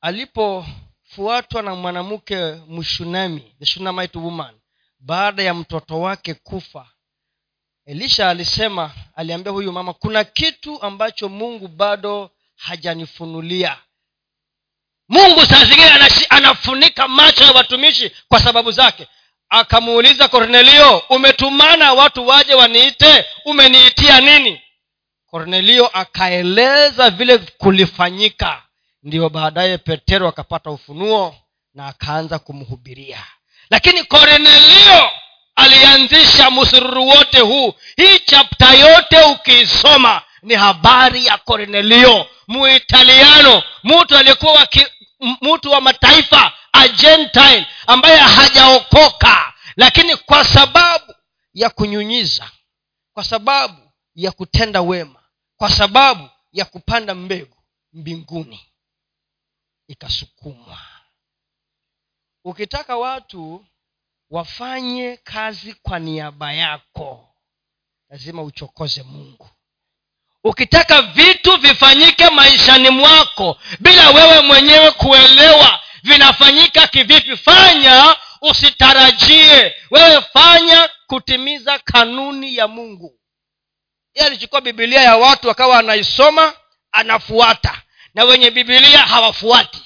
alipofuatwa 0.00 1.62
na 1.62 1.74
mwanamke 1.74 2.52
mshunami 2.54 3.54
the 3.58 3.66
shunamite 3.66 4.18
woman 4.18 4.61
baada 5.04 5.42
ya 5.42 5.54
mtoto 5.54 6.00
wake 6.00 6.34
kufa 6.34 6.86
elisha 7.86 8.28
alisema 8.30 8.90
aliambia 9.16 9.52
huyu 9.52 9.72
mama 9.72 9.92
kuna 9.92 10.24
kitu 10.24 10.82
ambacho 10.82 11.28
mungu 11.28 11.68
bado 11.68 12.30
hajanifunulia. 12.56 13.78
Mungu 15.08 15.46
saa 15.46 15.64
zingine 15.64 15.90
anafunika 16.30 17.08
macho 17.08 17.44
ya 17.44 17.52
watumishi 17.52 18.12
kwa 18.28 18.40
sababu 18.40 18.70
zake. 18.70 19.08
Akamuuliza 19.48 20.28
kornelio 20.28 20.98
umetumana 20.98 21.92
watu 21.92 22.26
waje 22.28 22.54
waniite? 22.54 23.24
Umeniitia 23.44 24.20
nini? 24.20 24.60
Kornelio 25.26 25.86
akaeleza 25.88 27.10
vile 27.10 27.38
kulifanyika. 27.38 28.62
Ndiyo 29.02 29.28
baadaye 29.28 29.78
petero 29.78 30.28
akapata 30.28 30.70
ufunuo 30.70 31.36
na 31.74 31.86
akaanza 31.86 32.38
kumhubiria 32.38 33.24
lakini 33.72 34.04
kornelio 34.04 35.10
alianzisha 35.56 36.50
msururu 36.50 37.08
wote 37.08 37.40
huu. 37.40 37.74
Hii 37.96 38.18
chapta 38.18 38.74
yote 38.74 39.20
ukiisoma 39.22 40.22
ni 40.42 40.54
habari 40.54 41.26
ya 41.26 41.38
kornelio 41.38 42.26
muitaliano 42.48 43.62
mtu 43.84 44.16
aliyekuwa 44.16 44.68
mtu 45.40 45.70
wa 45.70 45.80
mataifa 45.80 46.52
agentile 46.72 47.66
ambaye 47.86 48.16
hajaokoka. 48.18 49.52
Lakini 49.76 50.16
kwa 50.16 50.44
sababu 50.44 51.14
ya 51.54 51.70
kunyunyiza 51.70 52.50
kwa 53.12 53.24
sababu 53.24 53.92
ya 54.14 54.32
kutenda 54.32 54.80
wema 54.82 55.22
kwa 55.56 55.70
sababu 55.70 56.28
ya 56.52 56.64
kupanda 56.64 57.14
mbegu 57.14 57.56
mbinguni 57.92 58.60
ikasukumwa 59.88 60.78
ukitaka 62.44 62.96
watu 62.96 63.66
wafanye 64.30 65.16
kazi 65.24 65.74
kwa 65.82 65.98
niaba 65.98 66.52
yako 66.52 67.28
lazima 68.10 68.42
uchokoze 68.42 69.02
mungu. 69.02 69.48
Ukitaka 70.44 71.02
vitu 71.02 71.56
vifanyike 71.56 72.30
maishani 72.30 72.90
mwako 72.90 73.58
bila 73.80 74.10
wewe 74.10 74.40
mwenyewe 74.40 74.90
kuelewa 74.90 75.80
vinafanyika 76.02 76.86
kivipi 76.86 77.36
fanya 77.36 78.16
usitarajie. 78.40 79.74
Wewe 79.90 80.20
fanya 80.22 80.90
kutimiza 81.06 81.78
kanuni 81.78 82.56
ya 82.56 82.68
mungu. 82.68 83.18
Yeye 84.14 84.26
alichukua 84.26 84.60
bibilia 84.60 85.02
ya 85.02 85.16
watu 85.16 85.50
akawa 85.50 85.78
anaisoma 85.78 86.52
anafuata. 86.92 87.82
Na 88.14 88.24
wenye 88.24 88.50
bibilia 88.50 88.98
hawafuati 88.98 89.82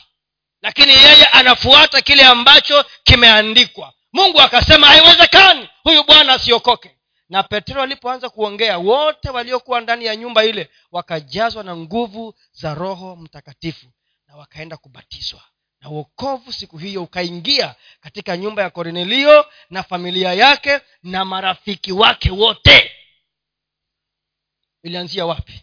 lakini 0.66 0.92
yeye 0.92 1.24
anafuata 1.26 2.00
kile 2.02 2.24
ambacho 2.24 2.84
kimeandikwa. 3.04 3.92
Mungu 4.12 4.40
akasema 4.40 4.86
haiwezekani 4.86 5.68
huyu 5.82 6.04
bwana 6.04 6.32
asiokoke. 6.32 6.96
Na 7.28 7.42
petero 7.42 7.82
alipoanza 7.82 8.28
kuongea 8.28 8.78
wote 8.78 9.30
waliokuwa 9.30 9.80
ndani 9.80 10.04
ya 10.04 10.16
nyumba 10.16 10.44
ile 10.44 10.70
wakajazwa 10.92 11.64
na 11.64 11.76
nguvu 11.76 12.34
za 12.52 12.74
roho 12.74 13.16
mtakatifu 13.16 13.86
na 14.28 14.36
wakaenda 14.36 14.76
kubatizwa. 14.76 15.40
Na 15.80 15.88
uokovu 15.90 16.52
siku 16.52 16.78
hiyo 16.78 17.02
ukaingia 17.02 17.74
katika 18.00 18.36
nyumba 18.36 18.62
ya 18.62 18.70
kornelio 18.70 19.46
na 19.70 19.82
familia 19.82 20.32
yake 20.32 20.80
na 21.02 21.24
marafiki 21.24 21.92
wake 21.92 22.30
wote. 22.30 22.90
Ilianzia 24.82 25.26
wapi? 25.26 25.62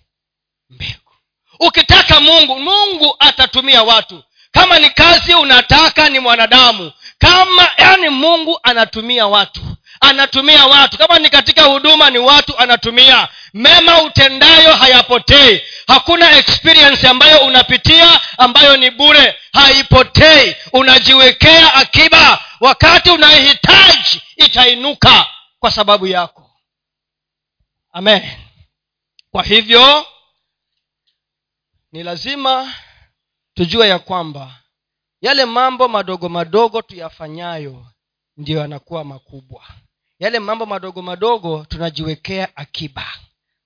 Mbegu. 0.69 1.11
Ukitaka 1.59 2.19
mungu 2.21 2.59
mungu 2.59 3.15
atatumia 3.19 3.83
watu 3.83 4.23
kama 4.53 4.79
ni 4.79 4.89
kazi 4.89 5.33
unataka 5.33 6.09
ni 6.09 6.19
mwanadamu. 6.19 6.91
Kama 7.17 7.69
yani 7.77 8.09
mungu 8.09 8.59
anatumia 8.63 9.27
watu. 9.27 9.61
Anatumia 10.01 10.65
watu. 10.65 10.97
Kama 10.97 11.19
ni 11.19 11.29
katika 11.29 11.63
huduma 11.63 12.09
ni 12.09 12.17
watu 12.17 12.57
anatumia. 12.57 13.27
Mema 13.53 14.01
utendayo 14.01 14.73
hayapotei. 14.75 15.61
Hakuna 15.87 16.37
experience 16.37 17.07
ambayo 17.07 17.37
unapitia 17.39 18.19
ambayo 18.37 18.77
ni 18.77 18.91
bure. 18.91 19.35
Haipotei. 19.53 20.55
Unajiwekea 20.73 21.73
akiba. 21.73 22.39
Wakati 22.59 23.09
unaihitaji 23.09 24.21
itainuka 24.35 25.27
kwa 25.59 25.71
sababu 25.71 26.07
yako. 26.07 26.51
Amen. 27.93 28.21
Kwa 29.31 29.43
hivyo 29.43 30.05
ni 31.91 32.03
lazima 32.03 32.73
tujue 33.53 33.87
ya 33.87 33.99
kwamba 33.99 34.55
yale 35.21 35.45
mambo 35.45 35.87
madogo 35.87 36.29
madogo 36.29 36.81
tuyafanyayo 36.81 37.85
ndiyo 38.37 38.59
yanakuwa 38.59 39.03
makubwa. 39.03 39.61
Yale 40.19 40.39
mambo 40.39 40.65
madogo 40.65 41.01
madogo 41.01 41.65
tunajiwekea 41.69 42.57
akiba. 42.57 43.05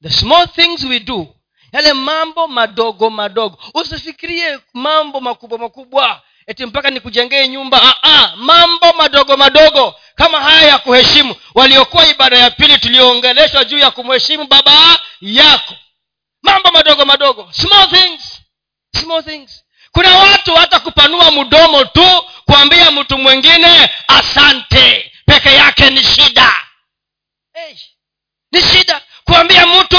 The 0.04 0.10
small 0.10 0.48
things 0.48 0.84
we 0.84 1.00
do 1.00 1.28
yale 1.72 1.94
mambo 1.94 2.48
madogo 2.48 3.10
madogo. 3.10 3.58
Usifikirie 3.74 4.60
mambo 4.74 5.20
makubwa 5.22 5.60
makubwa 5.60 6.22
eti 6.48 6.66
mpaka 6.66 6.90
nikujengee 6.90 7.48
nyumba. 7.48 7.80
Aa, 7.84 7.94
ah, 8.04 8.24
ah, 8.24 8.36
mambo 8.36 8.94
madogo 8.94 9.38
madogo 9.38 9.96
kama 10.16 10.42
haya 10.42 10.68
ya 10.68 10.78
kuheshimu. 10.78 11.36
Waliokuwa 11.56 12.08
ibada 12.08 12.38
ya 12.38 12.52
pili 12.52 12.78
tulioongeleshwa 12.80 13.66
juu 13.66 13.78
ya 13.78 13.92
kumheshimu 13.92 14.48
baba 14.48 15.00
yako. 15.22 15.74
Mambo 16.42 16.72
madogo 16.72 17.06
madogo 17.06 17.50
small 17.52 17.90
things 17.90 18.42
small 19.02 19.24
things 19.24 19.64
kuna 19.92 20.18
watu 20.18 20.56
hata 20.56 20.80
kupanua 20.80 21.32
mdomo 21.32 21.86
tu 21.86 22.24
kuambia 22.46 22.92
mtu 22.92 23.18
mwingine 23.18 23.90
asante 24.08 25.12
peke 25.26 25.54
yake 25.54 25.90
ni 25.90 26.04
shida. 26.04 26.54
Hey, 27.54 27.76
ni 28.52 28.62
shida. 28.62 29.02
Kuambia 29.24 29.66
mtu 29.68 29.98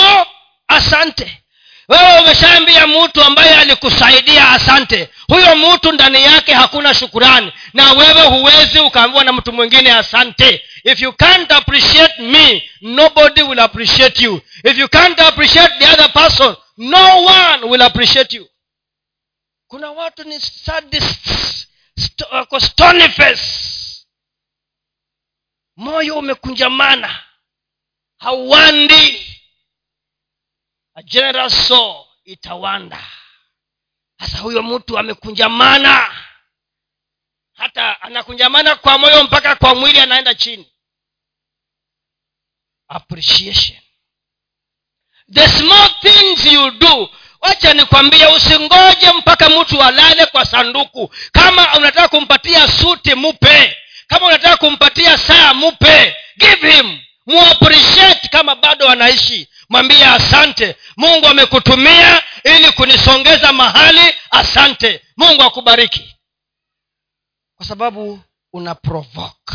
asante. 0.68 1.42
Wewe 1.88 2.20
umeshaambia 2.20 2.86
mtu 2.86 3.22
ambaye 3.22 3.54
alikusaidia 3.56 4.48
asante. 4.50 5.08
Huyo 5.28 5.56
mtu 5.56 5.92
ndani 5.92 6.22
yake 6.22 6.54
hakuna 6.54 6.94
shukurani. 6.94 7.52
Na 7.74 7.92
wewe 7.92 8.22
huwezi 8.22 8.78
ukaambiwa 8.78 9.24
na 9.24 9.32
mtu 9.32 9.52
mwingine 9.52 9.92
asante. 9.92 10.62
If 10.84 11.00
you 11.00 11.12
can't 11.12 11.52
appreciate 11.52 12.22
me 12.22 12.70
nobody 12.80 13.42
will 13.42 13.60
appreciate 13.60 14.24
you. 14.24 14.40
If 14.64 14.78
you 14.78 14.88
can't 14.88 15.20
appreciate 15.20 15.74
the 15.78 15.84
other 15.92 16.12
person 16.12 16.56
no 16.78 17.24
one 17.24 17.64
will 17.68 17.82
appreciate 17.82 18.36
you 18.36 18.46
kuna 19.68 19.90
watu 19.90 20.24
ni 20.24 20.40
sadists 20.40 21.68
wako 22.30 22.60
stony 22.60 23.08
moyo 25.76 26.18
umekunjamana. 26.18 27.24
Hauwandi. 28.18 29.36
A 30.94 31.02
general 31.02 31.50
soul 31.50 32.06
itawanda. 32.24 33.06
Sasa 34.20 34.38
huyo 34.38 34.62
mtu 34.62 34.98
amekunjamana. 34.98 36.24
Hata 37.52 38.00
anakunjamana 38.02 38.76
kwa 38.76 38.98
moyo 38.98 39.24
mpaka 39.24 39.56
kwa 39.56 39.74
mwili 39.74 40.00
anaenda 40.00 40.34
chini. 40.34 40.72
Appreciation. 42.88 43.78
The 45.32 45.48
small 45.48 46.00
things 46.00 46.52
you 46.52 46.70
do 46.70 47.10
wacha 47.40 47.74
nikwambie 47.74 48.26
usingoje 48.26 49.12
mpaka 49.18 49.48
mtu 49.50 49.82
alale 49.82 50.26
kwa 50.26 50.44
sanduku. 50.44 51.14
Kama 51.32 51.74
unataka 51.76 52.08
kumpatia 52.08 52.68
suti 52.68 53.14
mupe 53.14 53.76
kama 54.06 54.26
unataka 54.26 54.56
kumpatia 54.56 55.18
saa 55.18 55.54
mupe 55.54 56.16
give 56.38 56.72
him. 56.72 57.00
Muappreciate 57.26 58.28
kama 58.28 58.54
bado 58.54 58.88
anaishi. 58.88 59.48
Mwambie 59.68 60.04
asante. 60.06 60.76
Mungu 60.96 61.26
amekutumia 61.26 62.22
ili 62.44 62.72
kunisongeza 62.72 63.52
mahali. 63.52 64.14
Asante. 64.30 65.00
Mungu 65.16 65.42
akubariki. 65.42 66.14
Kwa 67.56 67.66
sababu 67.66 68.20
una 68.52 68.74
provoke. 68.74 69.54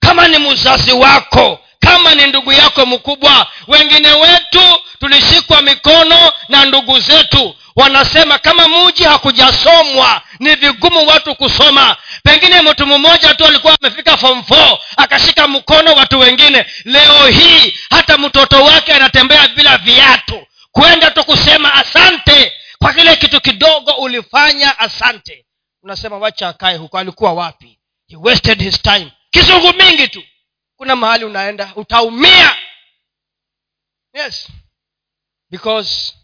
Kama 0.00 0.28
ni 0.28 0.38
mzazi 0.38 0.92
wako 0.92 1.60
kama 1.84 2.14
ni 2.14 2.26
ndugu 2.26 2.52
yako 2.52 2.86
mkubwa. 2.86 3.46
Wengine 3.66 4.08
wetu 4.12 4.78
tulishikwa 5.00 5.62
mikono 5.62 6.32
na 6.48 6.64
ndugu 6.64 7.00
zetu. 7.00 7.56
Wanasema 7.76 8.38
kama 8.38 8.68
muji 8.68 9.04
hakujasomwa 9.04 10.22
ni 10.38 10.54
vigumu 10.54 11.06
watu 11.06 11.34
kusoma. 11.34 11.96
Pengine 12.22 12.62
mtu 12.62 12.86
mmoja 12.86 13.34
tu 13.34 13.44
alikuwa 13.46 13.76
amefika 13.82 14.16
form 14.16 14.44
four 14.44 14.78
akashika 14.96 15.48
mkono 15.48 15.92
watu 15.94 16.18
wengine. 16.18 16.66
Leo 16.84 17.26
hii 17.26 17.74
hata 17.90 18.18
mtoto 18.18 18.64
wake 18.64 18.92
anatembea 18.92 19.48
bila 19.48 19.78
viatu. 19.78 20.46
Kwenda 20.72 21.10
tu 21.10 21.24
kusema 21.24 21.74
asante 21.74 22.52
kwa 22.78 22.92
kile 22.92 23.16
kitu 23.16 23.40
kidogo 23.40 23.90
ulifanya 23.92 24.78
asante. 24.78 25.44
Unasema 25.82 26.18
wacha 26.18 26.48
akae 26.48 26.76
huko 26.76 26.98
alikuwa 26.98 27.32
wapi? 27.32 27.78
He 28.08 28.16
wasted 28.16 28.62
his 28.62 28.82
time. 28.82 29.12
Kizungu 29.30 29.72
mingi 29.72 30.08
tu 30.08 30.22
kuna 30.84 30.96
mahali 30.96 31.24
unaenda 31.24 31.72
utaumia. 31.76 32.56
Yes. 34.12 34.48
Because 35.50 36.14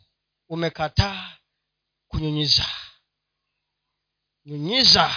umekataa 0.49 1.33
kunyunyiza. 2.09 2.67
Nyunyiza 4.45 5.17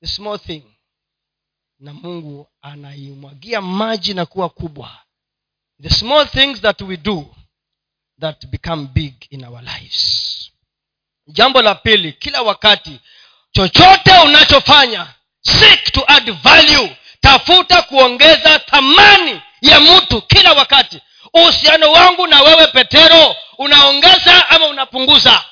the 0.00 0.06
small 0.06 0.38
thing. 0.38 0.62
Na 1.78 1.92
mungu 1.94 2.50
anaimwagia 2.62 3.60
maji 3.60 4.14
na 4.14 4.26
kuwa 4.26 4.48
kubwa. 4.48 4.98
The 5.82 5.90
small 5.90 6.28
things 6.28 6.60
that 6.60 6.80
we 6.80 6.96
do 6.96 7.36
that 8.20 8.46
become 8.46 8.86
big 8.86 9.14
in 9.30 9.44
our 9.44 9.62
lives. 9.62 10.50
Jambo 11.26 11.62
la 11.62 11.74
pili 11.74 12.12
kila 12.12 12.42
wakati 12.42 13.00
chochote 13.50 14.10
unachofanya 14.24 15.14
seek 15.40 15.92
to 15.92 16.04
add 16.12 16.30
value 16.42 16.96
tafuta 17.26 17.82
kuongeza 17.82 18.58
thamani 18.58 19.40
ya 19.60 19.80
mtu 19.80 20.22
kila 20.22 20.52
wakati. 20.52 21.00
Uhusiano 21.34 21.92
wangu 21.92 22.26
na 22.26 22.42
wewe 22.42 22.66
petero 22.66 23.36
unaongeza 23.58 24.50
ama 24.50 24.66
unapunguza? 24.66 25.44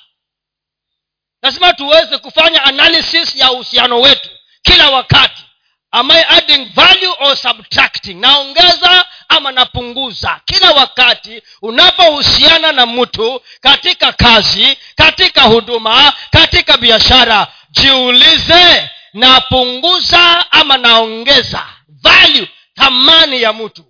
Lazima 1.42 1.72
tuweze 1.72 2.18
kufanya 2.18 2.64
analysis 2.64 3.36
ya 3.36 3.52
uhusiano 3.52 4.00
wetu 4.00 4.28
kila 4.62 4.90
wakati. 4.90 5.42
Am 5.90 6.10
i 6.10 6.24
adding 6.28 6.64
value 6.74 7.14
or 7.20 7.36
subtracting? 7.36 8.14
Naongeza 8.14 9.04
ama 9.28 9.52
napunguza? 9.52 10.40
Kila 10.44 10.70
wakati 10.70 11.42
unapohusiana 11.62 12.72
na 12.72 12.86
mtu 12.86 13.42
katika 13.60 14.12
kazi 14.12 14.78
katika 14.94 15.42
huduma 15.42 16.12
katika 16.30 16.76
biashara 16.76 17.46
jiulize 17.70 18.90
napunguza 19.14 20.50
ama 20.52 20.76
naongeza 20.78 21.66
value 21.88 22.48
thamani 22.76 23.42
ya 23.42 23.52
mtu. 23.52 23.84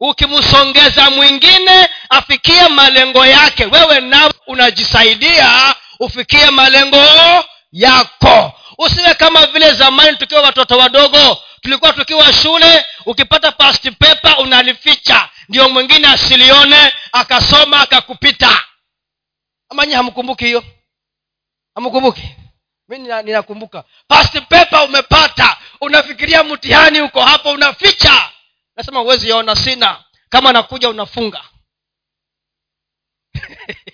Ukimsongeza 0.00 1.10
mwingine 1.10 1.88
afikie 2.10 2.68
malengo 2.68 3.26
yake. 3.26 3.64
Wewe 3.66 4.00
nawe 4.00 4.32
unajisaidia 4.46 5.74
ufikie 6.00 6.50
malengo 6.50 7.04
yako. 7.72 8.52
Usiwe 8.78 9.14
kama 9.14 9.46
vile 9.46 9.74
zamani 9.74 10.16
tukiwa 10.16 10.40
watoto 10.42 10.78
wadogo. 10.78 11.38
Tulikuwa 11.60 11.92
tukiwa 11.92 12.32
shule 12.32 12.86
ukipata 13.06 13.52
past 13.52 13.90
paper 13.98 14.34
unalificha. 14.38 15.28
Ndio 15.48 15.68
mwingine 15.68 16.08
asilione 16.08 16.92
akasoma 17.12 17.80
akakupita. 17.80 18.64
Amanyi 19.68 19.94
hamkumbuki 19.94 20.44
hiyo? 20.44 20.64
Hamkumbuki 21.74 22.22
mi 22.88 22.98
ninakumbuka. 22.98 23.84
Past 24.08 24.34
umepata. 24.84 25.56
Unafikiria 25.80 26.44
mtihani 26.44 27.00
uko 27.00 27.20
hapo 27.22 27.50
unaficha. 27.50 28.30
Nasema 28.76 29.00
huwezi 29.00 29.32
ona 29.32 29.56
sina. 29.56 30.04
Kama 30.28 30.52
nakuja 30.52 30.88
unafunga. 30.88 31.44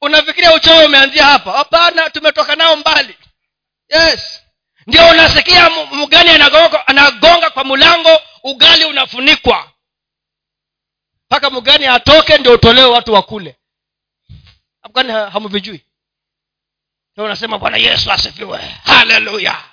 Unafikiria 0.00 0.54
uchoyo 0.54 0.86
umeanzia 0.86 1.24
hapa? 1.24 1.52
Hapana 1.52 2.10
tumetoka 2.10 2.56
nao 2.56 2.76
mbali. 2.76 3.16
Yes. 3.88 4.40
Ndio 4.86 5.08
unasikia 5.10 5.70
mgani 5.92 6.30
anagonga, 6.30 6.86
kwa 7.50 7.64
mlango 7.64 8.20
ugali 8.42 8.84
unafunikwa. 8.84 9.70
Mpaka 11.26 11.50
mgani 11.50 11.86
atoke 11.86 12.38
ndio 12.38 12.52
utolewe 12.52 12.88
watu 12.90 13.12
wakule. 13.12 13.56
Afgani 14.82 15.12
unasema 17.24 17.58
bwana 17.58 17.76
yesu 17.76 18.12
asifiwe. 18.12 18.58
Haleluya! 18.58 19.64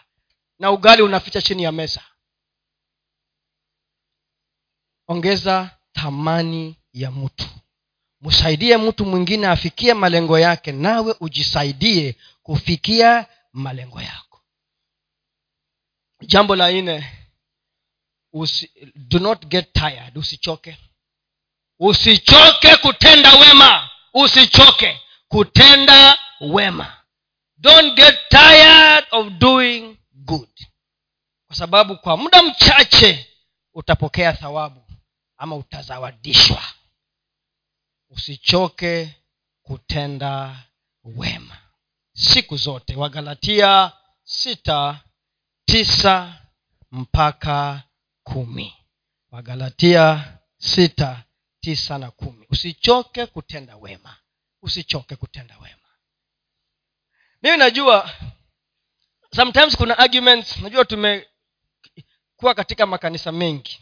Na 0.59 0.71
ugali 0.71 1.01
unaficha 1.01 1.41
chini 1.41 1.63
ya 1.63 1.71
meza. 1.71 2.01
Ongeza 5.07 5.77
thamani 5.93 6.75
ya 6.93 7.11
mtu. 7.11 7.45
Msaidie 8.21 8.77
mtu 8.77 9.05
mwingine 9.05 9.47
afikie 9.47 9.93
malengo 9.93 10.39
yake 10.39 10.71
nawe 10.71 11.15
ujisaidie 11.19 12.15
kufikia 12.43 13.25
malengo 13.53 14.01
yako. 14.01 14.41
Jambo 16.21 16.55
la 16.55 16.71
nne 16.71 17.11
usi, 18.33 18.71
do 18.95 19.19
not 19.19 19.45
get 19.45 19.73
tired. 19.73 20.17
Usichoke. 20.17 20.77
Usichoke 21.79 22.77
kutenda 22.77 23.33
wema. 23.35 23.89
Usichoke 24.13 25.01
kutenda 25.27 26.17
wema 26.41 27.04
don't 27.57 27.95
get 27.95 28.15
tired 28.29 29.05
of 29.11 29.27
doing 29.39 29.97
good. 30.13 30.49
Kwa 31.47 31.55
sababu 31.55 31.97
kwa 31.97 32.17
muda 32.17 32.43
mchache 32.43 33.27
utapokea 33.73 34.33
thawabu 34.33 34.81
ama 35.37 35.55
utazawadishwa. 35.55 36.63
Usichoke 38.09 39.15
kutenda 39.61 40.63
wema. 41.03 41.57
Siku 42.13 42.57
zote 42.57 42.95
wagalatia 42.95 43.91
sita 44.23 45.03
tisa 45.65 46.41
mpaka 46.91 47.83
kumi. 48.23 48.73
Wagalatia 49.31 50.37
sita 50.57 51.23
tisa 51.59 51.97
na 51.97 52.11
kumi. 52.11 52.45
Usichoke 52.49 53.25
kutenda 53.25 53.75
wema. 53.75 54.17
Usichoke 54.61 55.15
kutenda 55.15 55.57
wema 55.57 55.84
mimi 57.45 57.57
najua 57.57 58.09
sometimes 59.35 59.77
kuna 59.77 59.97
arguments. 59.97 60.57
Najua 60.57 60.85
tumekuwa 60.85 62.53
katika 62.55 62.85
makanisa 62.85 63.31
mengi. 63.31 63.79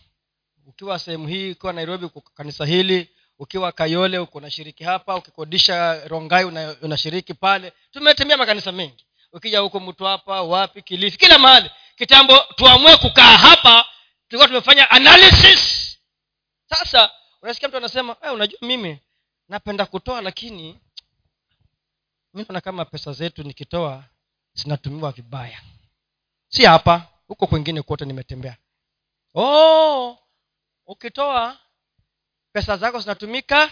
Ukiwa 0.66 1.00
sehemu 1.00 1.28
hii 1.28 1.52
ukiwa 1.52 1.74
nairobi 1.74 2.06
uko 2.06 2.22
kanisa 2.22 2.66
hili 2.66 3.10
ukiwa 3.40 3.72
kayole 3.72 4.20
uko 4.20 4.38
unashiriki 4.38 4.84
hapa 4.84 5.16
ukikodisha 5.16 6.08
rongai 6.08 6.46
unashiriki 6.82 7.34
pale. 7.34 7.74
Tumetembea 7.92 8.38
makanisa 8.38 8.72
mengi. 8.72 9.06
Ukija 9.34 9.60
huko 9.60 9.80
mtu 9.80 10.04
hapa 10.06 10.42
wapi 10.42 10.82
kilifi 10.82 11.18
kila 11.18 11.40
mahali. 11.40 11.72
Kitambo 11.96 12.38
tuamue 12.56 12.98
kukaa 12.98 13.38
hapa 13.38 13.86
tulikuwa 14.28 14.48
tumefanya 14.48 14.92
analysis. 14.92 15.98
Sasa 16.66 17.12
unasikia 17.42 17.68
mtu 17.68 17.78
anasema 17.78 18.16
hey, 18.22 18.32
unajua 18.32 18.60
mimi 18.62 19.00
napenda 19.50 19.86
kutoa 19.86 20.22
lakini 20.22 20.80
mi 22.34 22.44
naona 22.44 22.62
kama 22.62 22.86
pesa 22.86 23.14
zetu 23.14 23.44
nikitoa 23.44 24.04
zinatumiwa 24.54 25.12
vibaya. 25.12 25.62
Si 26.48 26.66
hapa 26.66 27.08
huko 27.28 27.48
kwengine 27.48 27.82
kote 27.82 28.06
nimetembea. 28.06 28.58
Oh 29.36 30.18
ukitoa 30.86 31.58
pesa 32.54 32.78
zako 32.78 33.00
zinatumika. 33.00 33.72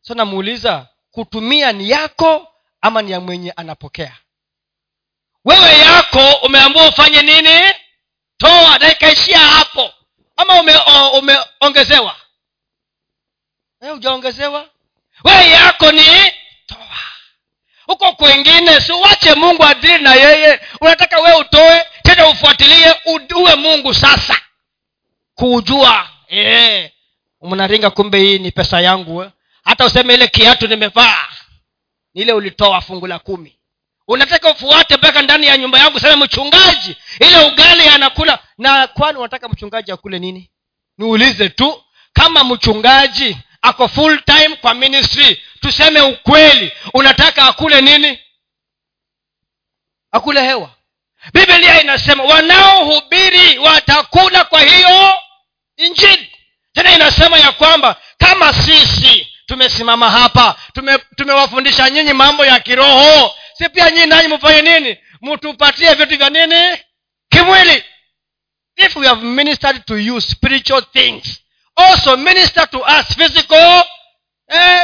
So 0.00 0.14
namuuliza 0.14 0.88
kutumia 1.10 1.72
ni 1.72 1.90
yako 1.90 2.48
ama 2.80 3.02
ni 3.02 3.10
ya 3.10 3.20
mwenye 3.20 3.50
anapokea? 3.50 4.16
Wewe 5.44 5.78
yako 5.78 6.32
umeambua 6.46 6.88
ufanye 6.88 7.22
nini? 7.22 7.74
Toa 8.36 8.78
na 8.78 8.92
ikaishia 8.92 9.38
hapo. 9.38 9.92
Ama 10.36 10.60
umeongezewa? 11.18 12.16
Ume 13.80 13.90
ujaongezewa 13.92 14.70
wewe 15.24 15.48
yako 15.50 15.92
ni 15.92 16.02
huko 17.88 18.12
kwengine 18.12 18.80
si 18.80 18.92
uwache 18.92 19.34
mungu 19.34 19.64
adili 19.64 19.98
na 19.98 20.14
yeye. 20.14 20.60
Unataka 20.80 21.20
wee 21.20 21.34
utoe 21.40 21.86
tena 22.02 22.28
ufuatilie 22.28 22.94
uwe 23.36 23.54
mungu 23.54 23.94
sasa. 23.94 24.36
Kuujua 25.34 26.08
e, 26.30 26.92
mnaringa 27.42 27.90
kumbe 27.90 28.18
hii 28.18 28.38
ni 28.38 28.50
pesa 28.50 28.80
yangu 28.80 29.30
hata 29.64 29.84
useme 29.86 30.14
ile 30.14 30.28
kiatu 30.28 30.66
nimevaa 30.68 31.26
ile 32.14 32.32
ulitoa 32.32 32.80
fungu 32.80 33.06
la 33.06 33.18
kumi. 33.18 33.54
Unataka 34.08 34.50
ufuate 34.52 34.96
mpaka 34.96 35.22
ndani 35.22 35.46
ya 35.46 35.56
nyumba 35.56 35.78
yangu 35.78 36.00
sema 36.00 36.24
mchungaji 36.24 36.96
ile 37.20 37.44
ugali 37.44 37.88
anakula. 37.88 38.38
Na 38.58 38.86
kwani 38.86 39.18
unataka 39.18 39.48
mchungaji 39.48 39.92
akule 39.92 40.18
nini? 40.18 40.50
Niulize 40.98 41.48
tu 41.48 41.82
kama 42.12 42.44
mchungaji 42.44 43.36
ako 43.62 43.88
full 43.88 44.20
time 44.24 44.56
kwa 44.56 44.74
ministry. 44.74 45.42
Tuseme 45.60 46.00
ukweli 46.00 46.72
unataka 46.94 47.44
akule 47.44 47.80
nini? 47.80 48.18
Akule 50.12 50.42
hewa. 50.42 50.70
Biblia 51.32 51.80
inasema 51.82 52.24
wanaohubiri 52.24 53.58
watakula 53.58 54.44
kwa 54.44 54.60
hiyo 54.62 55.12
injili. 55.76 56.32
Tena 56.72 56.94
inasema 56.94 57.38
ya 57.38 57.52
kwamba 57.52 57.96
kama 58.18 58.52
sisi 58.52 59.28
tumesimama 59.46 60.10
hapa 60.10 60.56
tume, 60.74 60.98
tumewafundisha 60.98 61.90
nyinyi 61.90 62.12
mambo 62.12 62.46
ya 62.46 62.60
kiroho 62.60 63.34
si 63.54 63.68
pia 63.68 63.90
nyinyi 63.90 64.06
nanyi 64.06 64.34
mfanye 64.34 64.62
nini? 64.62 64.96
Mtupatie 65.22 65.94
vitu 65.94 66.18
vya 66.18 66.30
nini? 66.30 66.78
Kimwili. 67.30 67.84
If 68.76 68.96
we 68.96 69.06
have 69.08 69.22
ministered 69.26 69.84
to 69.84 69.98
you 69.98 70.20
spiritual 70.20 70.82
things 70.92 71.40
also 71.78 72.16
minister 72.16 72.70
to 72.70 72.78
us 72.80 73.06
physical 73.16 73.84
eh, 74.48 74.80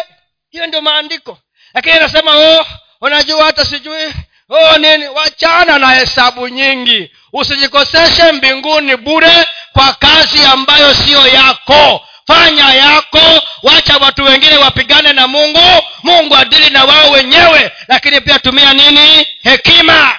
hiyo 0.51 0.67
ndio 0.67 0.83
maandiko. 0.83 1.39
Lakini 1.75 1.95
anasema 1.95 2.37
oh, 2.37 2.67
unajua 3.01 3.45
hata 3.45 3.65
sijui 3.65 4.15
oh 4.49 4.79
nini 4.79 5.09
wachana 5.09 5.79
na 5.79 5.91
hesabu 5.91 6.49
nyingi. 6.49 7.11
Usijikoseshe 7.33 8.33
mbinguni 8.33 8.97
bure 8.97 9.47
kwa 9.73 9.93
kazi 9.93 10.47
ambayo 10.47 10.95
siyo 10.95 11.27
yako. 11.27 12.07
Fanya 12.27 12.75
yako 12.75 13.43
wacha 13.63 13.97
watu 13.97 14.25
wengine 14.25 14.57
wapigane 14.57 15.13
na 15.13 15.29
mungu. 15.29 15.83
Mungu 16.03 16.37
adili 16.37 16.71
na 16.71 16.85
wao 16.85 17.11
wenyewe 17.11 17.73
lakini 17.89 18.21
pia 18.21 18.39
tumia 18.39 18.75
nini? 18.75 19.27
Hekima. 19.43 20.17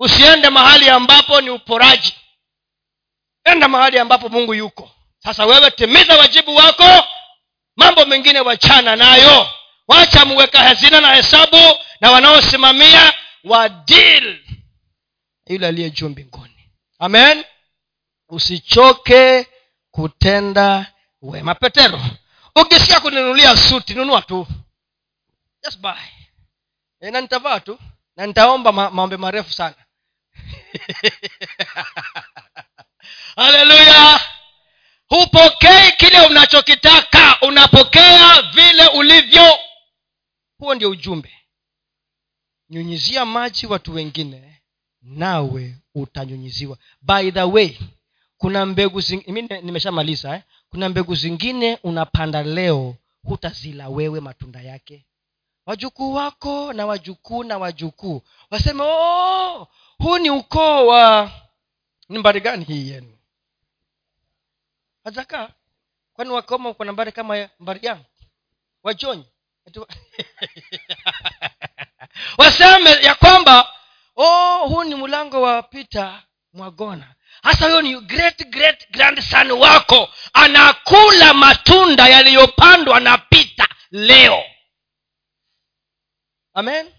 Usiende 0.00 0.50
mahali 0.50 0.88
ambapo 0.88 1.40
ni 1.40 1.50
uporaji. 1.50 2.14
Enda 3.44 3.68
mahali 3.68 3.98
ambapo 3.98 4.28
mungu 4.28 4.54
yuko 4.54 4.90
sasa 5.24 5.46
wewe 5.46 5.70
timiza 5.70 6.16
wajibu 6.18 6.56
wako 6.56 7.08
mambo 7.76 8.04
mengine 8.04 8.40
wachana 8.40 8.96
nayo. 8.96 9.48
Wacha 9.88 10.24
mweka 10.24 10.58
hazina 10.58 11.00
na 11.00 11.14
hesabu 11.14 11.78
na 12.00 12.10
wanaosimamia 12.10 13.12
wadil 13.44 14.40
yule 15.46 15.66
aliye 15.66 15.90
juu 15.90 16.08
mbinguni. 16.08 16.70
Amen. 16.98 17.44
Usichoke 18.28 19.46
kutenda 19.90 20.86
wema. 21.22 21.54
Petero 21.54 22.00
ukisikia 22.56 23.00
kuninunulia 23.00 23.56
suti 23.56 23.94
nunua 23.94 24.22
tu. 24.22 24.46
Just 25.64 25.78
buy. 25.78 25.90
E, 27.00 27.10
na 27.10 27.20
nitavaa 27.20 27.60
tu. 27.60 27.78
Na 28.16 28.26
nitaomba 28.26 28.72
ma- 28.72 28.90
maombe 28.90 29.16
marefu 29.16 29.52
sana. 29.52 29.74
Haleluya 33.36 34.20
hupokei 35.12 35.92
kile 35.96 36.20
unachokitaka 36.30 37.38
unapokea 37.42 38.42
vile 38.54 38.86
ulivyo. 38.88 39.44
Huo 40.58 40.74
ndio 40.74 40.90
ujumbe. 40.90 41.32
Nyunyizia 42.70 43.24
maji 43.24 43.66
watu 43.66 43.94
wengine 43.94 44.62
nawe 45.02 45.76
utanyunyiziwa. 45.94 46.78
By 47.02 47.30
the 47.30 47.42
way 47.42 47.78
kuna 48.38 48.66
mbegu 48.66 49.00
zingine 49.00 49.60
nimeshamaliza 49.62 50.34
eh? 50.34 50.42
kuna 50.68 50.88
mbegu 50.88 51.14
zingine 51.14 51.78
unapanda 51.82 52.42
leo 52.42 52.94
hutazila 53.24 53.88
wewe 53.88 54.20
matunda 54.20 54.60
yake. 54.62 55.06
Wajukuu 55.66 56.14
wako 56.14 56.72
na 56.72 56.86
wajukuu 56.86 57.44
na 57.44 57.58
wajukuu. 57.58 58.22
Waseme 58.50 58.82
oh, 58.82 59.68
huu 59.98 60.18
ni 60.18 60.30
ukoo 60.30 60.86
wa 60.86 61.30
ni 62.08 62.18
mbari 62.18 62.40
gani 62.40 62.64
hii 62.64 62.88
yenu 62.90 63.18
hajakaa 65.04 65.48
kwani 66.12 66.30
wakoma 66.30 66.68
uko 66.70 66.84
nambari 66.84 67.12
kama 67.12 67.48
mbari 67.60 67.86
yangu? 67.86 68.04
Wajonyi 68.82 69.26
waseme 72.38 72.90
ya 72.90 73.14
kwamba 73.14 73.72
oh 74.16 74.66
huu 74.68 74.84
ni 74.84 74.94
mlango 74.94 75.42
wa 75.42 75.62
pita 75.62 76.22
mwagona. 76.52 77.14
Hasa 77.42 77.64
huyo 77.64 77.82
ni 77.82 78.00
great 78.00 78.48
great 78.48 78.90
grandson 78.90 79.50
wako. 79.50 80.08
Anakula 80.32 81.34
matunda 81.34 82.08
yaliyopandwa 82.08 83.00
na 83.00 83.18
pita 83.18 83.68
leo. 83.90 84.42
Amen. 86.54 86.92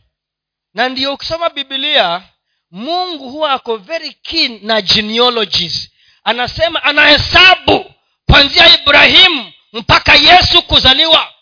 Na 0.74 0.90
ndiyo 0.90 1.14
ukisoma 1.14 1.50
bibilia 1.50 2.24
mungu 2.72 3.30
huwa 3.30 3.52
ako 3.52 3.78
very 3.78 4.14
keen 4.14 4.60
na 4.64 4.82
genealogies. 4.82 5.90
Anasema 6.24 6.84
anahesabu 6.84 7.93
kwanzia 8.34 8.80
ibrahimu 8.82 9.52
mpaka 9.74 10.16
yesu 10.16 10.64
kuzaliwa. 10.64 11.34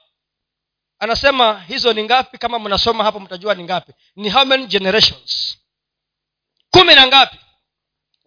Anasema 1.00 1.64
hizo 1.68 1.94
ni 1.94 2.04
ngapi? 2.04 2.38
Kama 2.38 2.60
mnasoma 2.60 3.04
hapo 3.04 3.20
mtajua 3.20 3.56
ni 3.56 3.64
ngapi. 3.64 3.94
Ni 4.16 4.30
how 4.30 4.46
many 4.46 4.66
generations? 4.68 5.58
Kumi 6.72 6.96
na 6.96 7.08
ngapi? 7.08 7.38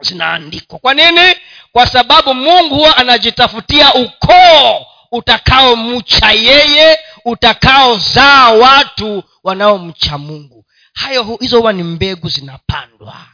Zinaandikwa. 0.01 0.79
Kwa 0.79 0.95
nini? 0.95 1.35
Kwa 1.73 1.87
sababu 1.87 2.35
mungu 2.35 2.75
huwa 2.75 2.97
anajitafutia 2.97 3.95
ukoo 3.95 4.87
utakaomcha 5.11 6.31
yeye 6.33 6.99
utakaozaa 7.25 8.51
watu 8.51 9.23
wanaomcha 9.43 10.19
mungu. 10.19 10.65
Hayo 10.95 11.39
hizo 11.41 11.59
huwa 11.59 11.73
ni 11.73 11.83
mbegu 11.83 12.29
zinapandwa 12.29 13.27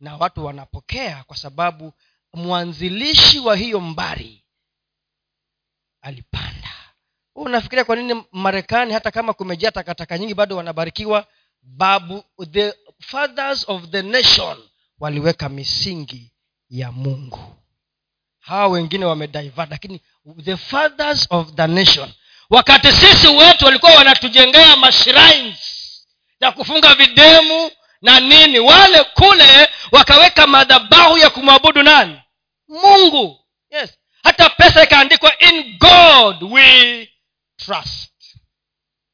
na 0.00 0.16
watu 0.16 0.44
wanapokea 0.44 1.24
kwa 1.26 1.36
sababu 1.36 1.92
mwanzilishi 2.34 3.38
wa 3.38 3.56
hiyo 3.56 3.80
mbari 3.80 4.41
alipanda. 6.02 6.68
Unafikiria 7.34 7.84
kwa 7.84 7.96
nini 7.96 8.24
marekani 8.32 8.92
hata 8.92 9.10
kama 9.10 9.32
kumejaa 9.32 9.70
takataka 9.70 10.18
nyingi 10.18 10.34
bado 10.34 10.56
wanabarikiwa? 10.56 11.26
Babu 11.62 12.24
the 12.50 12.74
fathers 13.00 13.64
of 13.68 13.82
the 13.90 14.02
nation 14.02 14.58
waliweka 15.00 15.48
misingi 15.48 16.32
ya 16.70 16.92
mungu. 16.92 17.56
Hawa 18.40 18.68
wengine 18.68 19.04
wamedivert 19.04 19.70
lakini 19.70 20.00
the 20.44 20.56
fathers 20.56 21.26
of 21.30 21.52
the 21.54 21.66
nation 21.66 22.12
wakati 22.50 22.92
sisi 22.92 23.26
wetu 23.28 23.64
walikuwa 23.64 23.94
wanatujengea 23.94 24.76
mashrines 24.76 25.58
ya 26.40 26.52
kufunga 26.52 26.94
videmu 26.94 27.70
na 28.02 28.20
nini 28.20 28.58
wale 28.58 29.04
kule 29.04 29.68
wakaweka 29.92 30.46
madhabahu 30.46 31.18
ya 31.18 31.30
kumwabudu 31.30 31.82
nani? 31.82 32.20
Mungu. 32.68 33.40
Yes 33.70 33.90
hata 34.22 34.50
pesa 34.50 34.82
ikaandikwa 34.84 35.38
in 35.38 35.78
god 35.78 36.42
we 36.42 37.08
trust. 37.56 38.12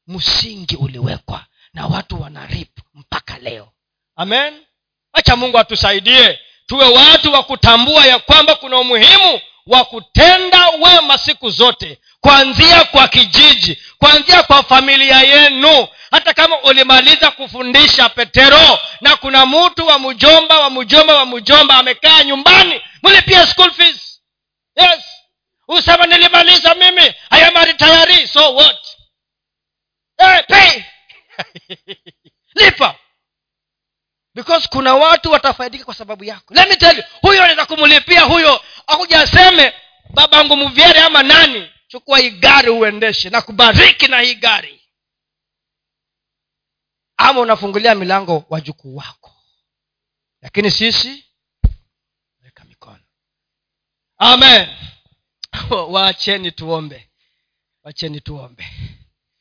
Msingi 0.07 0.75
uliwekwa 0.75 1.45
na 1.73 1.87
watu 1.87 2.21
wanarip 2.21 2.69
mpaka 2.93 3.37
leo. 3.37 3.71
Amen. 4.15 4.53
Acha 5.13 5.35
mungu 5.35 5.59
atusaidie. 5.59 6.39
Tuwe 6.67 6.85
watu 6.85 7.33
wa 7.33 7.43
kutambua 7.43 8.05
ya 8.05 8.19
kwamba 8.19 8.55
kuna 8.55 8.77
umuhimu 8.77 9.41
wa 9.67 9.85
kutenda 9.85 10.69
wema 10.69 11.17
siku 11.17 11.49
zote 11.49 11.99
kuanzia 12.21 12.83
kwa 12.83 13.07
kijiji 13.07 13.77
kuanzia 13.97 14.43
kwa 14.43 14.63
familia 14.63 15.21
yenu. 15.21 15.87
Hata 16.11 16.33
kama 16.33 16.61
ulimaliza 16.61 17.31
kufundisha 17.31 18.09
petero 18.09 18.79
na 19.01 19.17
kuna 19.17 19.45
mtu 19.45 19.87
wa 19.87 19.99
mjomba 19.99 20.59
wa 20.59 20.69
mjomba 20.69 21.15
wa 21.15 21.25
mjomba 21.25 21.77
amekaa 21.77 22.23
nyumbani 22.23 22.81
mlipia 23.03 23.47
school 23.47 23.71
fees 23.71 24.08
yes. 24.81 25.03
Usema 25.67 26.05
nilimaliza 26.05 26.75
mimi 26.75 27.13
ayamari 27.29 27.73
tayari 27.73 28.27
so 28.27 28.55
what? 28.55 28.77
Hey, 30.17 30.41
pay. 30.47 30.83
Lipa. 32.55 32.95
Because 34.35 34.67
kuna 34.67 34.95
watu 34.95 35.31
watafaidika 35.31 35.85
kwa 35.85 35.93
sababu 35.93 36.23
yako. 36.23 36.53
Let 36.53 36.69
me 36.69 36.75
tell 36.75 36.97
you 36.97 37.03
huyo 37.21 37.43
anaweza 37.43 37.65
kumlipia 37.65 38.21
huyo. 38.21 38.61
Akuja 38.87 39.21
aseme 39.21 39.73
babangu 40.13 40.55
mvyere 40.57 40.99
ama 41.01 41.23
nani? 41.23 41.69
Chukua 41.87 42.19
hii 42.19 42.29
gari 42.29 42.69
uendeshe. 42.69 43.29
Na 43.29 43.41
kubariki 43.41 44.07
na 44.07 44.19
hii 44.19 44.35
gari. 44.35 44.81
Ama 47.17 47.39
unafungulia 47.41 47.95
milango 47.95 48.45
wajukuu 48.49 48.95
wako. 48.95 49.31
Lakini 50.41 50.71
sisi 50.71 51.25
amen. 54.19 54.67
Wacheni 55.89 56.51
tuombe. 56.51 57.09
Wacheni 57.83 58.21
tuombe 58.21 58.65